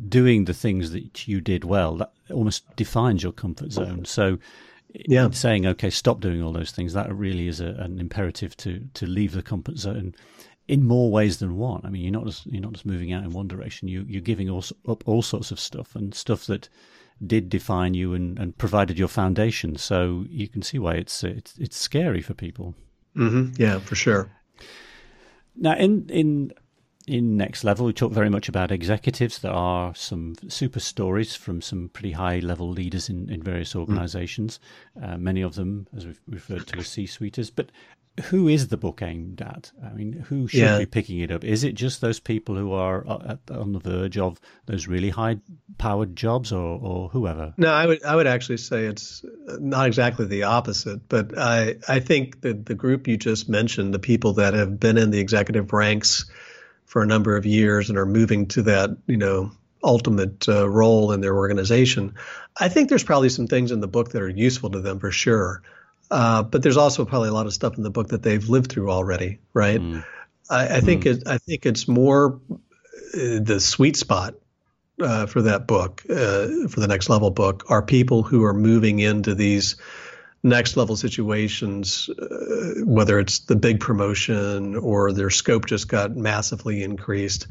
doing 0.08 0.46
the 0.46 0.54
things 0.54 0.92
that 0.92 1.28
you 1.28 1.42
did 1.42 1.62
well, 1.64 1.96
that 1.96 2.12
almost 2.32 2.74
defines 2.74 3.22
your 3.22 3.32
comfort 3.32 3.70
zone. 3.70 4.06
So, 4.06 4.38
yeah. 4.94 5.28
saying, 5.30 5.66
okay, 5.66 5.90
stop 5.90 6.20
doing 6.20 6.42
all 6.42 6.52
those 6.52 6.70
things, 6.70 6.92
that 6.92 7.14
really 7.14 7.48
is 7.48 7.60
a, 7.60 7.66
an 7.66 7.98
imperative 7.98 8.56
to, 8.58 8.86
to 8.94 9.06
leave 9.06 9.32
the 9.32 9.42
comfort 9.42 9.76
zone 9.76 10.14
in 10.66 10.86
more 10.86 11.10
ways 11.10 11.38
than 11.38 11.56
one. 11.56 11.82
I 11.84 11.90
mean, 11.90 12.02
you're 12.02 12.12
not 12.12 12.26
just, 12.26 12.46
you're 12.46 12.62
not 12.62 12.72
just 12.72 12.86
moving 12.86 13.12
out 13.12 13.24
in 13.24 13.30
one 13.30 13.48
direction. 13.48 13.88
You, 13.88 14.04
you're 14.08 14.22
giving 14.22 14.48
all, 14.48 14.64
up 14.88 15.06
all 15.06 15.22
sorts 15.22 15.50
of 15.50 15.60
stuff 15.60 15.94
and 15.94 16.14
stuff 16.14 16.46
that 16.46 16.68
did 17.24 17.48
define 17.48 17.94
you 17.94 18.14
and, 18.14 18.38
and 18.38 18.56
provided 18.56 18.98
your 18.98 19.08
foundation. 19.08 19.76
So 19.76 20.24
you 20.28 20.48
can 20.48 20.62
see 20.62 20.78
why 20.78 20.94
it's, 20.94 21.22
it's, 21.22 21.58
it's 21.58 21.76
scary 21.76 22.22
for 22.22 22.34
people. 22.34 22.74
Mm-hmm. 23.16 23.60
Yeah, 23.60 23.78
for 23.78 23.94
sure. 23.94 24.30
Now, 25.56 25.76
in, 25.76 26.08
in 26.08 26.52
in 27.06 27.36
Next 27.36 27.64
Level, 27.64 27.86
we 27.86 27.92
talk 27.92 28.12
very 28.12 28.30
much 28.30 28.48
about 28.48 28.70
executives. 28.70 29.38
There 29.38 29.52
are 29.52 29.94
some 29.94 30.34
super 30.48 30.80
stories 30.80 31.34
from 31.34 31.60
some 31.60 31.90
pretty 31.92 32.12
high 32.12 32.38
level 32.38 32.70
leaders 32.70 33.08
in, 33.08 33.30
in 33.30 33.42
various 33.42 33.72
hmm. 33.72 33.80
organizations, 33.80 34.60
mm. 34.98 35.12
uh, 35.12 35.18
many 35.18 35.42
of 35.42 35.54
them, 35.54 35.86
as 35.96 36.06
we've 36.06 36.20
referred 36.26 36.66
to, 36.68 36.78
as 36.78 36.88
C 36.88 37.06
suiters. 37.06 37.50
But 37.50 37.70
who 38.26 38.46
is 38.46 38.68
the 38.68 38.76
book 38.76 39.02
aimed 39.02 39.42
at? 39.42 39.72
I 39.84 39.92
mean, 39.92 40.12
who 40.12 40.46
should 40.46 40.60
yeah. 40.60 40.78
be 40.78 40.86
picking 40.86 41.18
it 41.18 41.32
up? 41.32 41.42
Is 41.42 41.64
it 41.64 41.72
just 41.72 42.00
those 42.00 42.20
people 42.20 42.54
who 42.54 42.72
are 42.72 43.06
uh, 43.06 43.36
at, 43.36 43.50
on 43.54 43.72
the 43.72 43.80
verge 43.80 44.16
of 44.18 44.40
those 44.66 44.86
really 44.86 45.10
high 45.10 45.38
powered 45.78 46.14
jobs 46.14 46.52
or, 46.52 46.78
or 46.80 47.08
whoever? 47.08 47.52
No, 47.56 47.72
I 47.72 47.86
would, 47.86 48.04
I 48.04 48.14
would 48.14 48.28
actually 48.28 48.58
say 48.58 48.84
it's 48.84 49.24
not 49.58 49.88
exactly 49.88 50.26
the 50.26 50.44
opposite, 50.44 51.08
but 51.08 51.36
I, 51.36 51.76
I 51.88 51.98
think 51.98 52.42
that 52.42 52.66
the 52.66 52.74
group 52.74 53.08
you 53.08 53.16
just 53.16 53.48
mentioned, 53.48 53.92
the 53.92 53.98
people 53.98 54.34
that 54.34 54.54
have 54.54 54.78
been 54.78 54.96
in 54.96 55.10
the 55.10 55.18
executive 55.18 55.72
ranks, 55.72 56.26
for 56.86 57.02
a 57.02 57.06
number 57.06 57.36
of 57.36 57.46
years 57.46 57.88
and 57.88 57.98
are 57.98 58.06
moving 58.06 58.46
to 58.46 58.62
that, 58.62 58.90
you 59.06 59.16
know, 59.16 59.50
ultimate 59.82 60.48
uh, 60.48 60.68
role 60.68 61.12
in 61.12 61.20
their 61.20 61.36
organization. 61.36 62.14
I 62.58 62.68
think 62.68 62.88
there's 62.88 63.04
probably 63.04 63.28
some 63.28 63.46
things 63.46 63.70
in 63.70 63.80
the 63.80 63.88
book 63.88 64.12
that 64.12 64.22
are 64.22 64.28
useful 64.28 64.70
to 64.70 64.80
them 64.80 64.98
for 64.98 65.10
sure. 65.10 65.62
Uh, 66.10 66.42
but 66.42 66.62
there's 66.62 66.76
also 66.76 67.04
probably 67.04 67.28
a 67.28 67.32
lot 67.32 67.46
of 67.46 67.52
stuff 67.52 67.76
in 67.76 67.82
the 67.82 67.90
book 67.90 68.08
that 68.08 68.22
they've 68.22 68.48
lived 68.48 68.70
through 68.70 68.90
already, 68.90 69.38
right? 69.52 69.80
Mm. 69.80 70.04
I, 70.50 70.76
I, 70.76 70.80
think 70.80 71.04
mm. 71.04 71.16
it, 71.16 71.28
I 71.28 71.38
think 71.38 71.66
it's 71.66 71.88
more 71.88 72.40
uh, 73.14 73.40
the 73.42 73.58
sweet 73.58 73.96
spot 73.96 74.34
uh, 75.00 75.26
for 75.26 75.42
that 75.42 75.66
book, 75.66 76.02
uh, 76.08 76.68
for 76.68 76.80
the 76.80 76.86
next 76.88 77.08
level 77.08 77.30
book, 77.30 77.64
are 77.68 77.82
people 77.82 78.22
who 78.22 78.44
are 78.44 78.54
moving 78.54 79.00
into 79.00 79.34
these 79.34 79.76
next 80.44 80.76
level 80.76 80.94
situations, 80.94 82.08
uh, 82.10 82.84
whether 82.84 83.18
it's 83.18 83.40
the 83.40 83.56
big 83.56 83.80
promotion 83.80 84.76
or 84.76 85.10
their 85.10 85.30
scope 85.30 85.66
just 85.66 85.88
got 85.88 86.14
massively 86.14 86.82
increased. 86.82 87.48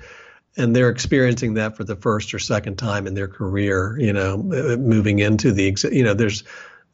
And 0.55 0.75
they're 0.75 0.89
experiencing 0.89 1.55
that 1.55 1.75
for 1.75 1.83
the 1.83 1.95
first 1.95 2.33
or 2.35 2.39
second 2.39 2.77
time 2.77 3.07
in 3.07 3.15
their 3.15 3.27
career, 3.27 3.97
you 3.99 4.13
know, 4.13 4.35
uh, 4.35 4.77
moving 4.77 5.19
into 5.19 5.51
the, 5.51 5.75
you 5.91 6.03
know, 6.03 6.13
there's 6.13 6.43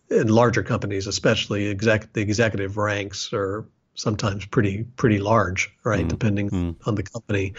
in 0.10 0.30
larger 0.30 0.64
companies, 0.64 1.06
especially 1.06 1.70
exec, 1.70 2.14
the 2.14 2.22
executive 2.22 2.78
ranks 2.78 3.32
are 3.34 3.66
sometimes 3.94 4.46
pretty, 4.46 4.86
pretty 4.96 5.20
large, 5.20 5.70
right? 5.84 6.06
Mm. 6.06 6.10
Depending 6.10 6.50
mm. 6.50 6.76
on 6.88 6.96
the 6.96 7.04
company 7.04 7.54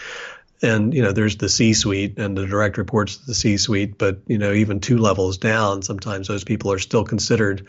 and 0.63 0.93
you 0.93 1.01
know 1.01 1.11
there's 1.11 1.37
the 1.37 1.49
c-suite 1.49 2.17
and 2.17 2.37
the 2.37 2.45
direct 2.45 2.77
reports 2.77 3.17
to 3.17 3.25
the 3.25 3.33
c-suite 3.33 3.97
but 3.97 4.19
you 4.27 4.37
know 4.37 4.51
even 4.51 4.79
two 4.79 4.97
levels 4.97 5.37
down 5.37 5.81
sometimes 5.81 6.27
those 6.27 6.43
people 6.43 6.71
are 6.71 6.79
still 6.79 7.03
considered 7.03 7.67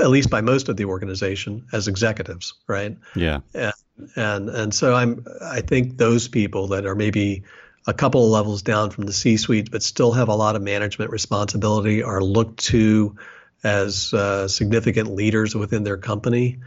at 0.00 0.10
least 0.10 0.30
by 0.30 0.40
most 0.40 0.68
of 0.68 0.76
the 0.76 0.84
organization 0.84 1.66
as 1.72 1.88
executives 1.88 2.54
right? 2.66 2.96
Yeah. 3.14 3.40
And 3.54 3.72
and, 4.16 4.48
and 4.48 4.74
so 4.74 4.94
i'm 4.94 5.24
i 5.42 5.60
think 5.60 5.96
those 5.96 6.28
people 6.28 6.68
that 6.68 6.86
are 6.86 6.94
maybe 6.94 7.42
a 7.86 7.94
couple 7.94 8.24
of 8.24 8.30
levels 8.30 8.62
down 8.62 8.90
from 8.90 9.06
the 9.06 9.12
c-suite 9.12 9.70
but 9.70 9.82
still 9.82 10.12
have 10.12 10.28
a 10.28 10.34
lot 10.34 10.56
of 10.56 10.62
management 10.62 11.10
responsibility 11.10 12.02
are 12.02 12.22
looked 12.22 12.58
to 12.58 13.16
as 13.64 14.14
uh, 14.14 14.46
significant 14.46 15.12
leaders 15.14 15.54
within 15.54 15.82
their 15.82 15.96
company 15.96 16.58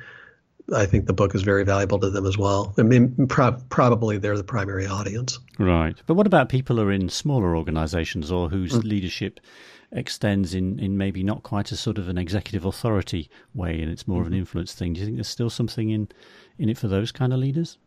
I 0.73 0.85
think 0.85 1.05
the 1.05 1.13
book 1.13 1.35
is 1.35 1.41
very 1.41 1.63
valuable 1.63 1.99
to 1.99 2.09
them 2.09 2.25
as 2.25 2.37
well. 2.37 2.73
I 2.77 2.83
mean, 2.83 3.27
pro- 3.27 3.57
probably 3.69 4.17
they're 4.17 4.37
the 4.37 4.43
primary 4.43 4.85
audience. 4.85 5.39
Right. 5.59 5.95
But 6.05 6.15
what 6.15 6.27
about 6.27 6.49
people 6.49 6.77
who 6.77 6.83
are 6.83 6.91
in 6.91 7.09
smaller 7.09 7.55
organizations 7.55 8.31
or 8.31 8.49
whose 8.49 8.73
mm. 8.73 8.83
leadership 8.83 9.39
extends 9.91 10.53
in, 10.53 10.79
in 10.79 10.97
maybe 10.97 11.23
not 11.23 11.43
quite 11.43 11.71
a 11.71 11.77
sort 11.77 11.97
of 11.97 12.07
an 12.07 12.17
executive 12.17 12.63
authority 12.65 13.29
way 13.53 13.81
and 13.81 13.91
it's 13.91 14.07
more 14.07 14.17
mm-hmm. 14.17 14.21
of 14.21 14.27
an 14.27 14.33
mm-hmm. 14.33 14.39
influence 14.39 14.73
thing? 14.73 14.93
Do 14.93 14.99
you 14.99 15.05
think 15.05 15.17
there's 15.17 15.27
still 15.27 15.49
something 15.49 15.89
in, 15.89 16.07
in 16.57 16.69
it 16.69 16.77
for 16.77 16.87
those 16.87 17.11
kind 17.11 17.33
of 17.33 17.39
leaders? 17.39 17.77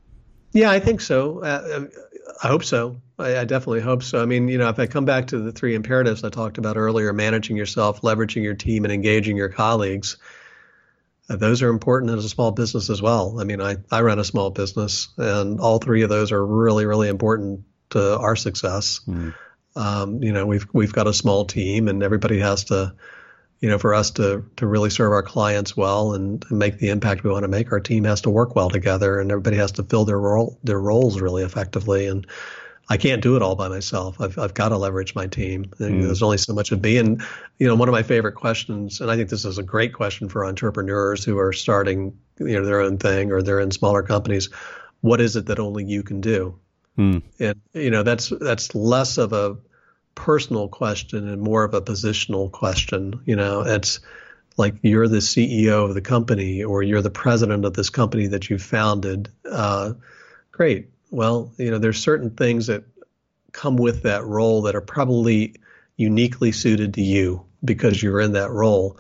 Yeah, 0.53 0.71
I 0.71 0.79
think 0.79 1.01
so. 1.01 1.43
Uh, 1.43 1.87
I 2.43 2.49
hope 2.49 2.65
so. 2.65 2.97
I, 3.19 3.39
I, 3.39 3.45
definitely 3.45 3.81
hope 3.81 4.03
so. 4.05 4.23
I 4.23 4.25
mean, 4.25 4.47
you 4.49 4.57
know, 4.57 4.69
if 4.69 4.79
I 4.79 4.87
come 4.87 5.05
back 5.05 5.27
to 5.29 5.39
the 5.39 5.51
three 5.51 5.75
imperatives 5.75 6.23
I 6.23 6.29
talked 6.29 6.59
about 6.59 6.77
earlier 6.77 7.13
managing 7.13 7.57
yourself, 7.57 8.03
leveraging 8.03 8.43
your 8.45 8.55
team, 8.55 8.85
and 8.85 8.93
engaging 8.93 9.37
your 9.37 9.49
colleagues 9.49 10.17
those 11.29 11.63
are 11.63 11.69
important 11.69 12.17
as 12.17 12.25
a 12.25 12.29
small 12.29 12.51
business 12.51 12.91
as 12.91 13.01
well. 13.01 13.41
I 13.41 13.45
mean, 13.45 13.61
I, 13.61 13.77
I 13.91 14.03
run 14.03 14.19
a 14.19 14.25
small 14.25 14.51
business, 14.51 15.09
and 15.17 15.61
all 15.61 15.79
three 15.79 16.03
of 16.03 16.11
those 16.11 16.33
are 16.33 16.45
really, 16.45 16.85
really 16.85 17.09
important 17.09 17.65
to 17.91 18.19
our 18.19 18.37
success. 18.37 19.01
Mm. 19.09 19.35
Um, 19.77 20.23
you 20.23 20.33
know, 20.33 20.47
we've 20.47 20.67
we've 20.73 20.93
got 20.93 21.07
a 21.07 21.15
small 21.15 21.47
team, 21.47 21.89
and 21.89 22.03
everybody 22.03 22.39
has 22.41 22.65
to, 22.65 22.95
you 23.61 23.71
know, 23.71 23.79
for 23.79 23.95
us 23.95 24.13
to 24.13 24.45
to 24.57 24.67
really 24.67 24.91
serve 24.91 25.13
our 25.13 25.23
clients 25.23 25.77
well 25.77 26.13
and, 26.13 26.45
and 26.49 26.59
make 26.59 26.79
the 26.79 26.91
impact 26.91 27.25
we 27.25 27.31
want 27.31 27.45
to 27.45 27.49
make, 27.49 27.73
our 27.73 27.81
team 27.81 28.05
has 28.05 28.21
to 28.23 28.31
work 28.31 28.55
well 28.55 28.71
together, 28.71 29.19
and 29.19 29.31
everybody 29.31 29.57
has 29.57 29.73
to 29.73 29.83
fill 29.83 30.05
their 30.05 30.21
role 30.21 30.59
their 30.63 30.81
roles 30.81 31.21
really 31.21 31.43
effectively. 31.43 32.07
And 32.07 32.27
I 32.89 32.97
can't 32.97 33.23
do 33.23 33.37
it 33.37 33.43
all 33.43 33.57
by 33.57 33.69
myself. 33.69 34.21
I've, 34.21 34.39
I've 34.39 34.55
got 34.55 34.69
to 34.69 34.77
leverage 34.77 35.15
my 35.15 35.27
team. 35.27 35.65
Mm. 35.65 36.03
There's 36.03 36.23
only 36.23 36.37
so 36.37 36.53
much 36.53 36.71
of 36.71 36.83
me. 36.83 36.99
And, 36.99 37.23
you 37.59 37.67
know, 37.67 37.75
one 37.75 37.89
of 37.89 37.93
my 37.93 38.03
favorite 38.03 38.35
questions, 38.35 39.01
and 39.01 39.11
I 39.11 39.17
think 39.17 39.31
this 39.31 39.45
is 39.45 39.59
a 39.59 39.63
great 39.63 39.95
question 39.95 40.29
for 40.29 40.45
entrepreneurs 40.45 41.25
who 41.25 41.39
are 41.39 41.53
starting, 41.53 42.19
you 42.39 42.59
know, 42.59 42.65
their 42.65 42.81
own 42.81 42.99
thing 42.99 43.33
or 43.33 43.43
they're 43.43 43.61
in 43.61 43.71
smaller 43.71 44.03
companies. 44.03 44.51
What 45.01 45.21
is 45.21 45.37
it 45.37 45.47
that 45.47 45.59
only 45.59 45.85
you 45.85 46.03
can 46.03 46.21
do? 46.21 46.59
Mm. 46.99 47.23
And, 47.41 47.61
you 47.73 47.91
know, 47.91 48.03
that's, 48.03 48.29
that's 48.29 48.75
less 48.75 49.17
of 49.17 49.33
a 49.33 49.57
personal 50.15 50.69
question 50.69 51.27
and 51.29 51.41
more 51.41 51.65
of 51.65 51.73
a 51.73 51.81
positional 51.81 52.53
question. 52.53 53.21
You 53.25 53.37
know, 53.37 53.63
it's 53.63 54.01
like 54.59 54.75
you're 54.83 55.09
the 55.09 55.19
CEO 55.19 55.89
of 55.89 55.95
the 55.95 56.03
company 56.03 56.63
or 56.63 56.83
you're 56.83 57.03
the 57.03 57.11
president 57.11 57.65
of 57.65 57.73
this 57.73 57.91
company 57.91 58.29
that 58.29 58.51
you 58.51 58.59
founded. 58.59 59.31
Uh, 59.51 59.95
great 60.53 60.91
well, 61.15 61.53
you 61.59 61.71
know, 61.71 61.79
there's 61.79 62.01
certain 62.01 62.31
things 62.31 62.67
that 62.67 62.85
come 63.53 63.77
with 63.77 64.03
that 64.03 64.25
role 64.25 64.63
that 64.63 64.75
are 64.75 64.81
probably 64.81 65.55
uniquely 65.97 66.53
suited 66.53 66.95
to 66.95 67.03
you 67.03 67.45
because 67.65 68.03
you're 68.03 68.21
in 68.21 68.33
that 68.33 68.51
role. 68.51 68.99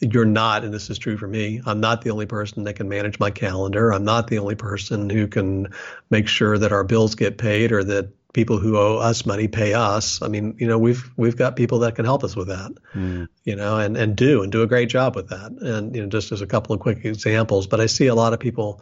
You're 0.00 0.24
not, 0.24 0.64
and 0.64 0.72
this 0.72 0.88
is 0.88 0.98
true 0.98 1.16
for 1.16 1.26
me, 1.26 1.60
I'm 1.66 1.80
not 1.80 2.02
the 2.02 2.10
only 2.10 2.26
person 2.26 2.64
that 2.64 2.74
can 2.74 2.88
manage 2.88 3.18
my 3.18 3.32
calendar. 3.32 3.92
I'm 3.92 4.04
not 4.04 4.28
the 4.28 4.38
only 4.38 4.54
person 4.54 5.10
who 5.10 5.26
can 5.26 5.72
make 6.08 6.28
sure 6.28 6.56
that 6.56 6.70
our 6.70 6.84
bills 6.84 7.16
get 7.16 7.36
paid 7.36 7.72
or 7.72 7.82
that 7.82 8.12
people 8.32 8.58
who 8.58 8.78
owe 8.78 8.98
us 8.98 9.26
money 9.26 9.48
pay 9.48 9.74
us. 9.74 10.22
I 10.22 10.28
mean, 10.28 10.54
you 10.58 10.68
know, 10.68 10.78
we've 10.78 11.10
we've 11.16 11.36
got 11.36 11.56
people 11.56 11.80
that 11.80 11.96
can 11.96 12.04
help 12.04 12.22
us 12.22 12.36
with 12.36 12.48
that, 12.48 12.70
mm. 12.94 13.26
you 13.42 13.56
know, 13.56 13.78
and 13.78 13.96
and 13.96 14.14
do 14.14 14.44
and 14.44 14.52
do 14.52 14.62
a 14.62 14.68
great 14.68 14.88
job 14.88 15.16
with 15.16 15.30
that. 15.30 15.50
And 15.50 15.96
you 15.96 16.02
know, 16.02 16.08
just 16.08 16.30
as 16.30 16.40
a 16.40 16.46
couple 16.46 16.74
of 16.74 16.80
quick 16.80 17.04
examples, 17.04 17.66
but 17.66 17.80
I 17.80 17.86
see 17.86 18.06
a 18.06 18.14
lot 18.14 18.34
of 18.34 18.38
people, 18.38 18.80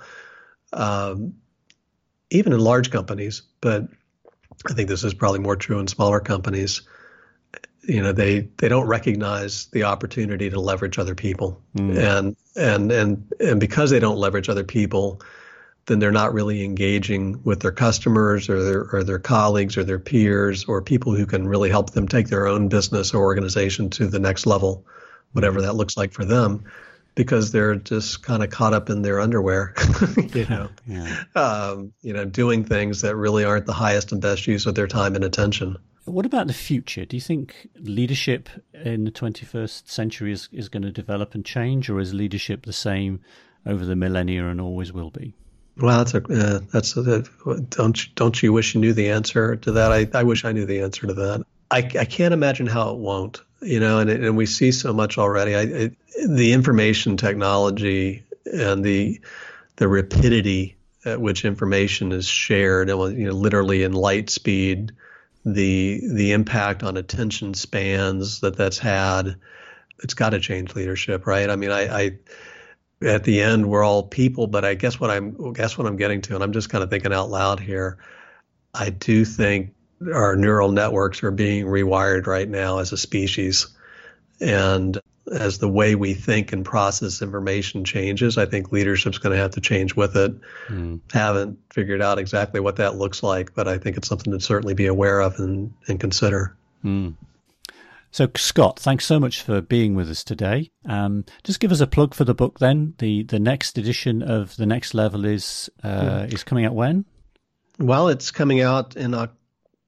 um, 0.75 1.37
even 2.31 2.53
in 2.53 2.61
large 2.61 2.91
companies, 2.91 3.43
but 3.61 3.89
I 4.69 4.73
think 4.73 4.89
this 4.89 5.05
is 5.05 5.15
probably 5.15 5.41
more 5.41 5.57
true 5.57 5.79
in 5.79 5.87
smaller 5.87 6.21
companies. 6.21 6.83
You 7.83 8.03
know, 8.03 8.13
they 8.13 8.49
they 8.57 8.69
don't 8.69 8.87
recognize 8.87 9.67
the 9.67 9.85
opportunity 9.85 10.51
to 10.51 10.61
leverage 10.61 10.99
other 10.99 11.15
people, 11.15 11.63
mm. 11.77 11.97
and 11.97 12.37
and 12.57 12.91
and 12.91 13.33
and 13.39 13.61
because 13.61 13.91
they 13.91 14.01
don't 14.01 14.19
leverage 14.19 14.49
other 14.49 14.65
people 14.65 15.21
then 15.87 16.01
they're 16.01 16.13
not 16.13 16.35
really 16.35 16.65
engaging 16.65 17.43
with 17.45 17.61
their 17.61 17.73
customers 17.73 18.49
or 18.49 18.63
their 18.63 18.89
or 18.93 19.05
their 19.05 19.19
colleagues 19.19 19.77
or 19.77 19.85
their 19.85 19.99
peers 19.99 20.65
or 20.65 20.83
people 20.83 21.15
who 21.15 21.27
can 21.27 21.47
really 21.47 21.71
help 21.71 21.91
them 21.91 22.09
take 22.09 22.29
their 22.29 22.47
own 22.47 22.69
business 22.69 23.15
or 23.15 23.23
organization 23.23 23.89
to 23.91 24.07
the 24.07 24.19
next 24.19 24.47
level, 24.47 24.85
whatever 25.33 25.63
that 25.63 25.75
looks 25.75 25.97
like 25.97 26.13
for 26.13 26.25
them, 26.25 26.65
because 27.17 27.51
they're 27.51 27.75
just 27.75 28.23
kind 28.23 28.45
of 28.45 28.51
caught 28.51 28.75
up 28.75 28.89
in 28.89 29.03
their 29.03 29.21
underwear, 29.21 29.75
you 30.35 30.47
know, 30.47 30.69
yeah. 30.87 31.25
um, 31.35 31.93
you 32.03 32.13
know, 32.13 32.25
doing 32.25 32.65
things 32.65 33.01
that 33.01 33.17
really 33.17 33.43
aren't 33.43 33.67
the 33.67 33.73
highest 33.73 34.13
and 34.13 34.21
best 34.21 34.47
use 34.47 34.67
of 34.67 34.77
their 34.77 34.87
time 34.87 35.17
and 35.17 35.25
attention. 35.25 35.77
What 36.05 36.27
about 36.27 36.47
the 36.47 36.53
future? 36.53 37.05
Do 37.05 37.17
you 37.17 37.21
think 37.21 37.69
leadership 37.81 38.49
in 38.73 39.05
the 39.05 39.11
21st 39.11 39.89
century 39.89 40.31
is, 40.31 40.49
is 40.53 40.69
going 40.69 40.85
to 40.85 40.93
develop 40.93 41.35
and 41.35 41.45
change, 41.45 41.91
or 41.91 41.99
is 41.99 42.15
leadership 42.15 42.65
the 42.65 42.73
same 42.73 43.21
over 43.65 43.85
the 43.85 43.97
millennia 43.97 44.47
and 44.47 44.61
always 44.61 44.93
will 44.93 45.11
be? 45.11 45.35
Well, 45.79 45.99
that's 45.99 46.15
a 46.15 46.23
uh, 46.23 46.61
that's 46.73 46.97
a, 46.97 47.25
don't 47.69 48.15
don't 48.15 48.43
you 48.43 48.53
wish 48.53 48.75
you 48.75 48.81
knew 48.81 48.93
the 48.93 49.11
answer 49.11 49.57
to 49.57 49.73
that? 49.73 49.93
I, 49.93 50.09
I 50.15 50.23
wish 50.23 50.45
I 50.45 50.53
knew 50.53 50.65
the 50.65 50.81
answer 50.81 51.07
to 51.07 51.15
that. 51.15 51.45
I, 51.71 51.79
I 51.79 52.05
can't 52.05 52.35
imagine 52.35 52.67
how 52.67 52.91
it 52.91 52.99
won't. 52.99 53.43
You 53.63 53.81
know, 53.81 53.99
and 53.99 54.11
and 54.11 54.37
we 54.37 54.47
see 54.47 54.71
so 54.71 54.93
much 54.93 55.17
already. 55.17 55.55
I, 55.55 55.61
it, 55.63 55.97
the 56.29 56.53
information 56.53 57.17
technology 57.17 58.23
and 58.53 58.85
the 58.85 59.21
the 59.77 59.89
rapidity 59.89 60.77
at 61.05 61.21
which 61.21 61.45
information 61.45 62.13
is 62.13 62.27
shared, 62.27 62.91
and 62.91 63.19
you 63.19 63.27
know, 63.27 63.33
literally 63.33 63.83
in 63.83 63.93
light 63.93 64.29
speed, 64.29 64.93
the 65.45 66.03
the 66.13 66.33
impact 66.33 66.83
on 66.83 66.97
attention 66.97 67.55
spans 67.55 68.41
that 68.41 68.57
that's 68.57 68.79
had, 68.79 69.37
it's 70.03 70.15
got 70.15 70.31
to 70.31 70.41
change 70.41 70.75
leadership, 70.75 71.27
right? 71.27 71.49
I 71.49 71.57
mean, 71.57 71.71
I, 71.71 72.05
I 72.05 72.19
at 73.03 73.25
the 73.25 73.43
end 73.43 73.69
we're 73.69 73.85
all 73.85 74.03
people 74.03 74.47
but 74.47 74.65
i 74.65 74.73
guess 74.75 74.99
what 74.99 75.11
i'm 75.11 75.53
guess 75.53 75.77
what 75.77 75.87
i'm 75.87 75.97
getting 75.97 76.23
to 76.23 76.35
and 76.35 76.43
i'm 76.43 76.53
just 76.53 76.71
kind 76.71 76.83
of 76.83 76.89
thinking 76.89 77.13
out 77.13 77.29
loud 77.29 77.61
here 77.61 77.99
i 78.73 78.89
do 78.89 79.23
think 79.25 79.75
our 80.13 80.37
neural 80.37 80.73
networks 80.73 81.23
are 81.23 81.31
being 81.31 81.67
rewired 81.67 82.27
right 82.27 82.49
now 82.49 82.79
as 82.79 82.93
a 82.93 82.97
species 82.97 83.69
and 84.41 84.99
as 85.33 85.59
the 85.59 85.69
way 85.69 85.95
we 85.95 86.15
think 86.15 86.53
and 86.53 86.65
process 86.65 87.23
information 87.23 87.85
changes 87.85 88.39
i 88.39 88.47
think 88.47 88.71
leadership's 88.71 89.19
going 89.19 89.35
to 89.35 89.41
have 89.41 89.51
to 89.51 89.61
change 89.61 89.97
with 89.97 90.17
it 90.17 90.33
mm. 90.69 91.01
haven't 91.13 91.59
figured 91.73 92.03
out 92.03 92.19
exactly 92.19 92.61
what 92.61 92.77
that 92.77 92.97
looks 92.97 93.23
like 93.23 93.55
but 93.55 93.67
i 93.67 93.79
think 93.79 93.97
it's 93.97 94.09
something 94.09 94.33
to 94.33 94.41
certainly 94.41 94.75
be 94.75 94.87
aware 94.87 95.21
of 95.21 95.39
and, 95.39 95.73
and 95.89 95.99
consider 95.99 96.57
mm. 96.85 97.15
So, 98.13 98.29
Scott, 98.35 98.79
thanks 98.79 99.05
so 99.05 99.21
much 99.21 99.43
for 99.43 99.61
being 99.61 99.95
with 99.95 100.09
us 100.09 100.25
today. 100.25 100.71
Um, 100.87 101.27
just 101.45 101.61
give 101.61 101.71
us 101.71 101.83
a 101.83 101.87
plug 101.87 102.15
for 102.15 102.25
the 102.25 102.35
book. 102.35 102.61
Then 102.61 102.95
the 102.97 103.25
the 103.25 103.39
next 103.39 103.77
edition 103.77 104.23
of 104.23 104.57
the 104.57 104.65
next 104.65 104.95
level 104.95 105.27
is 105.27 105.69
uh, 105.83 106.21
mm. 106.21 106.33
is 106.33 106.43
coming 106.43 106.65
out 106.65 106.75
when? 106.75 107.05
Well, 107.79 108.09
it's 108.09 108.31
coming 108.31 108.63
out 108.63 108.97
in 108.97 109.13
uh, 109.13 109.27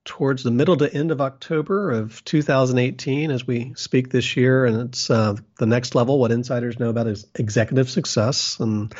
towards 0.08 0.42
the 0.42 0.50
middle 0.50 0.76
to 0.78 0.92
end 0.92 1.12
of 1.12 1.20
October 1.20 1.92
of 1.92 2.24
2018 2.24 3.30
as 3.30 3.46
we 3.46 3.74
speak 3.76 4.10
this 4.10 4.36
year, 4.36 4.64
and 4.64 4.88
it's 4.88 5.10
uh, 5.10 5.36
the 5.58 5.66
next 5.66 5.94
level. 5.94 6.18
What 6.18 6.32
insiders 6.32 6.80
know 6.80 6.88
about 6.88 7.06
is 7.06 7.26
executive 7.34 7.90
success, 7.90 8.58
and 8.58 8.92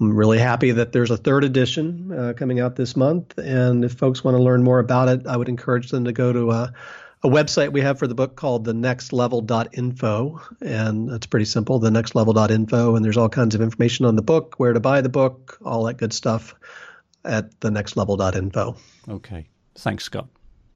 I'm 0.00 0.14
really 0.14 0.38
happy 0.38 0.72
that 0.72 0.92
there's 0.92 1.12
a 1.12 1.16
third 1.16 1.44
edition 1.44 2.12
uh, 2.12 2.32
coming 2.36 2.60
out 2.60 2.76
this 2.76 2.96
month. 2.96 3.38
And 3.38 3.84
if 3.84 3.92
folks 3.92 4.24
want 4.24 4.36
to 4.36 4.42
learn 4.42 4.62
more 4.62 4.80
about 4.80 5.08
it, 5.08 5.26
I 5.26 5.36
would 5.36 5.48
encourage 5.48 5.90
them 5.90 6.04
to 6.04 6.12
go 6.12 6.32
to 6.32 6.50
uh, 6.50 6.70
a 7.22 7.28
website 7.28 7.72
we 7.72 7.80
have 7.80 7.98
for 7.98 8.08
the 8.08 8.14
book 8.14 8.34
called 8.36 8.64
the 8.64 8.74
nextlevel.info 8.74 10.40
and 10.60 11.10
it's 11.10 11.26
pretty 11.26 11.46
simple 11.46 11.78
the 11.78 11.90
nextlevel.info 11.90 12.94
and 12.94 13.04
there's 13.04 13.16
all 13.16 13.30
kinds 13.30 13.54
of 13.54 13.62
information 13.62 14.04
on 14.04 14.16
the 14.16 14.22
book 14.22 14.54
where 14.58 14.74
to 14.74 14.80
buy 14.80 15.00
the 15.00 15.08
book 15.08 15.58
all 15.64 15.84
that 15.84 15.96
good 15.96 16.12
stuff 16.12 16.54
at 17.24 17.58
the 17.60 17.70
nextlevel.info 17.70 18.76
okay 19.08 19.48
thanks 19.76 20.04
scott 20.04 20.28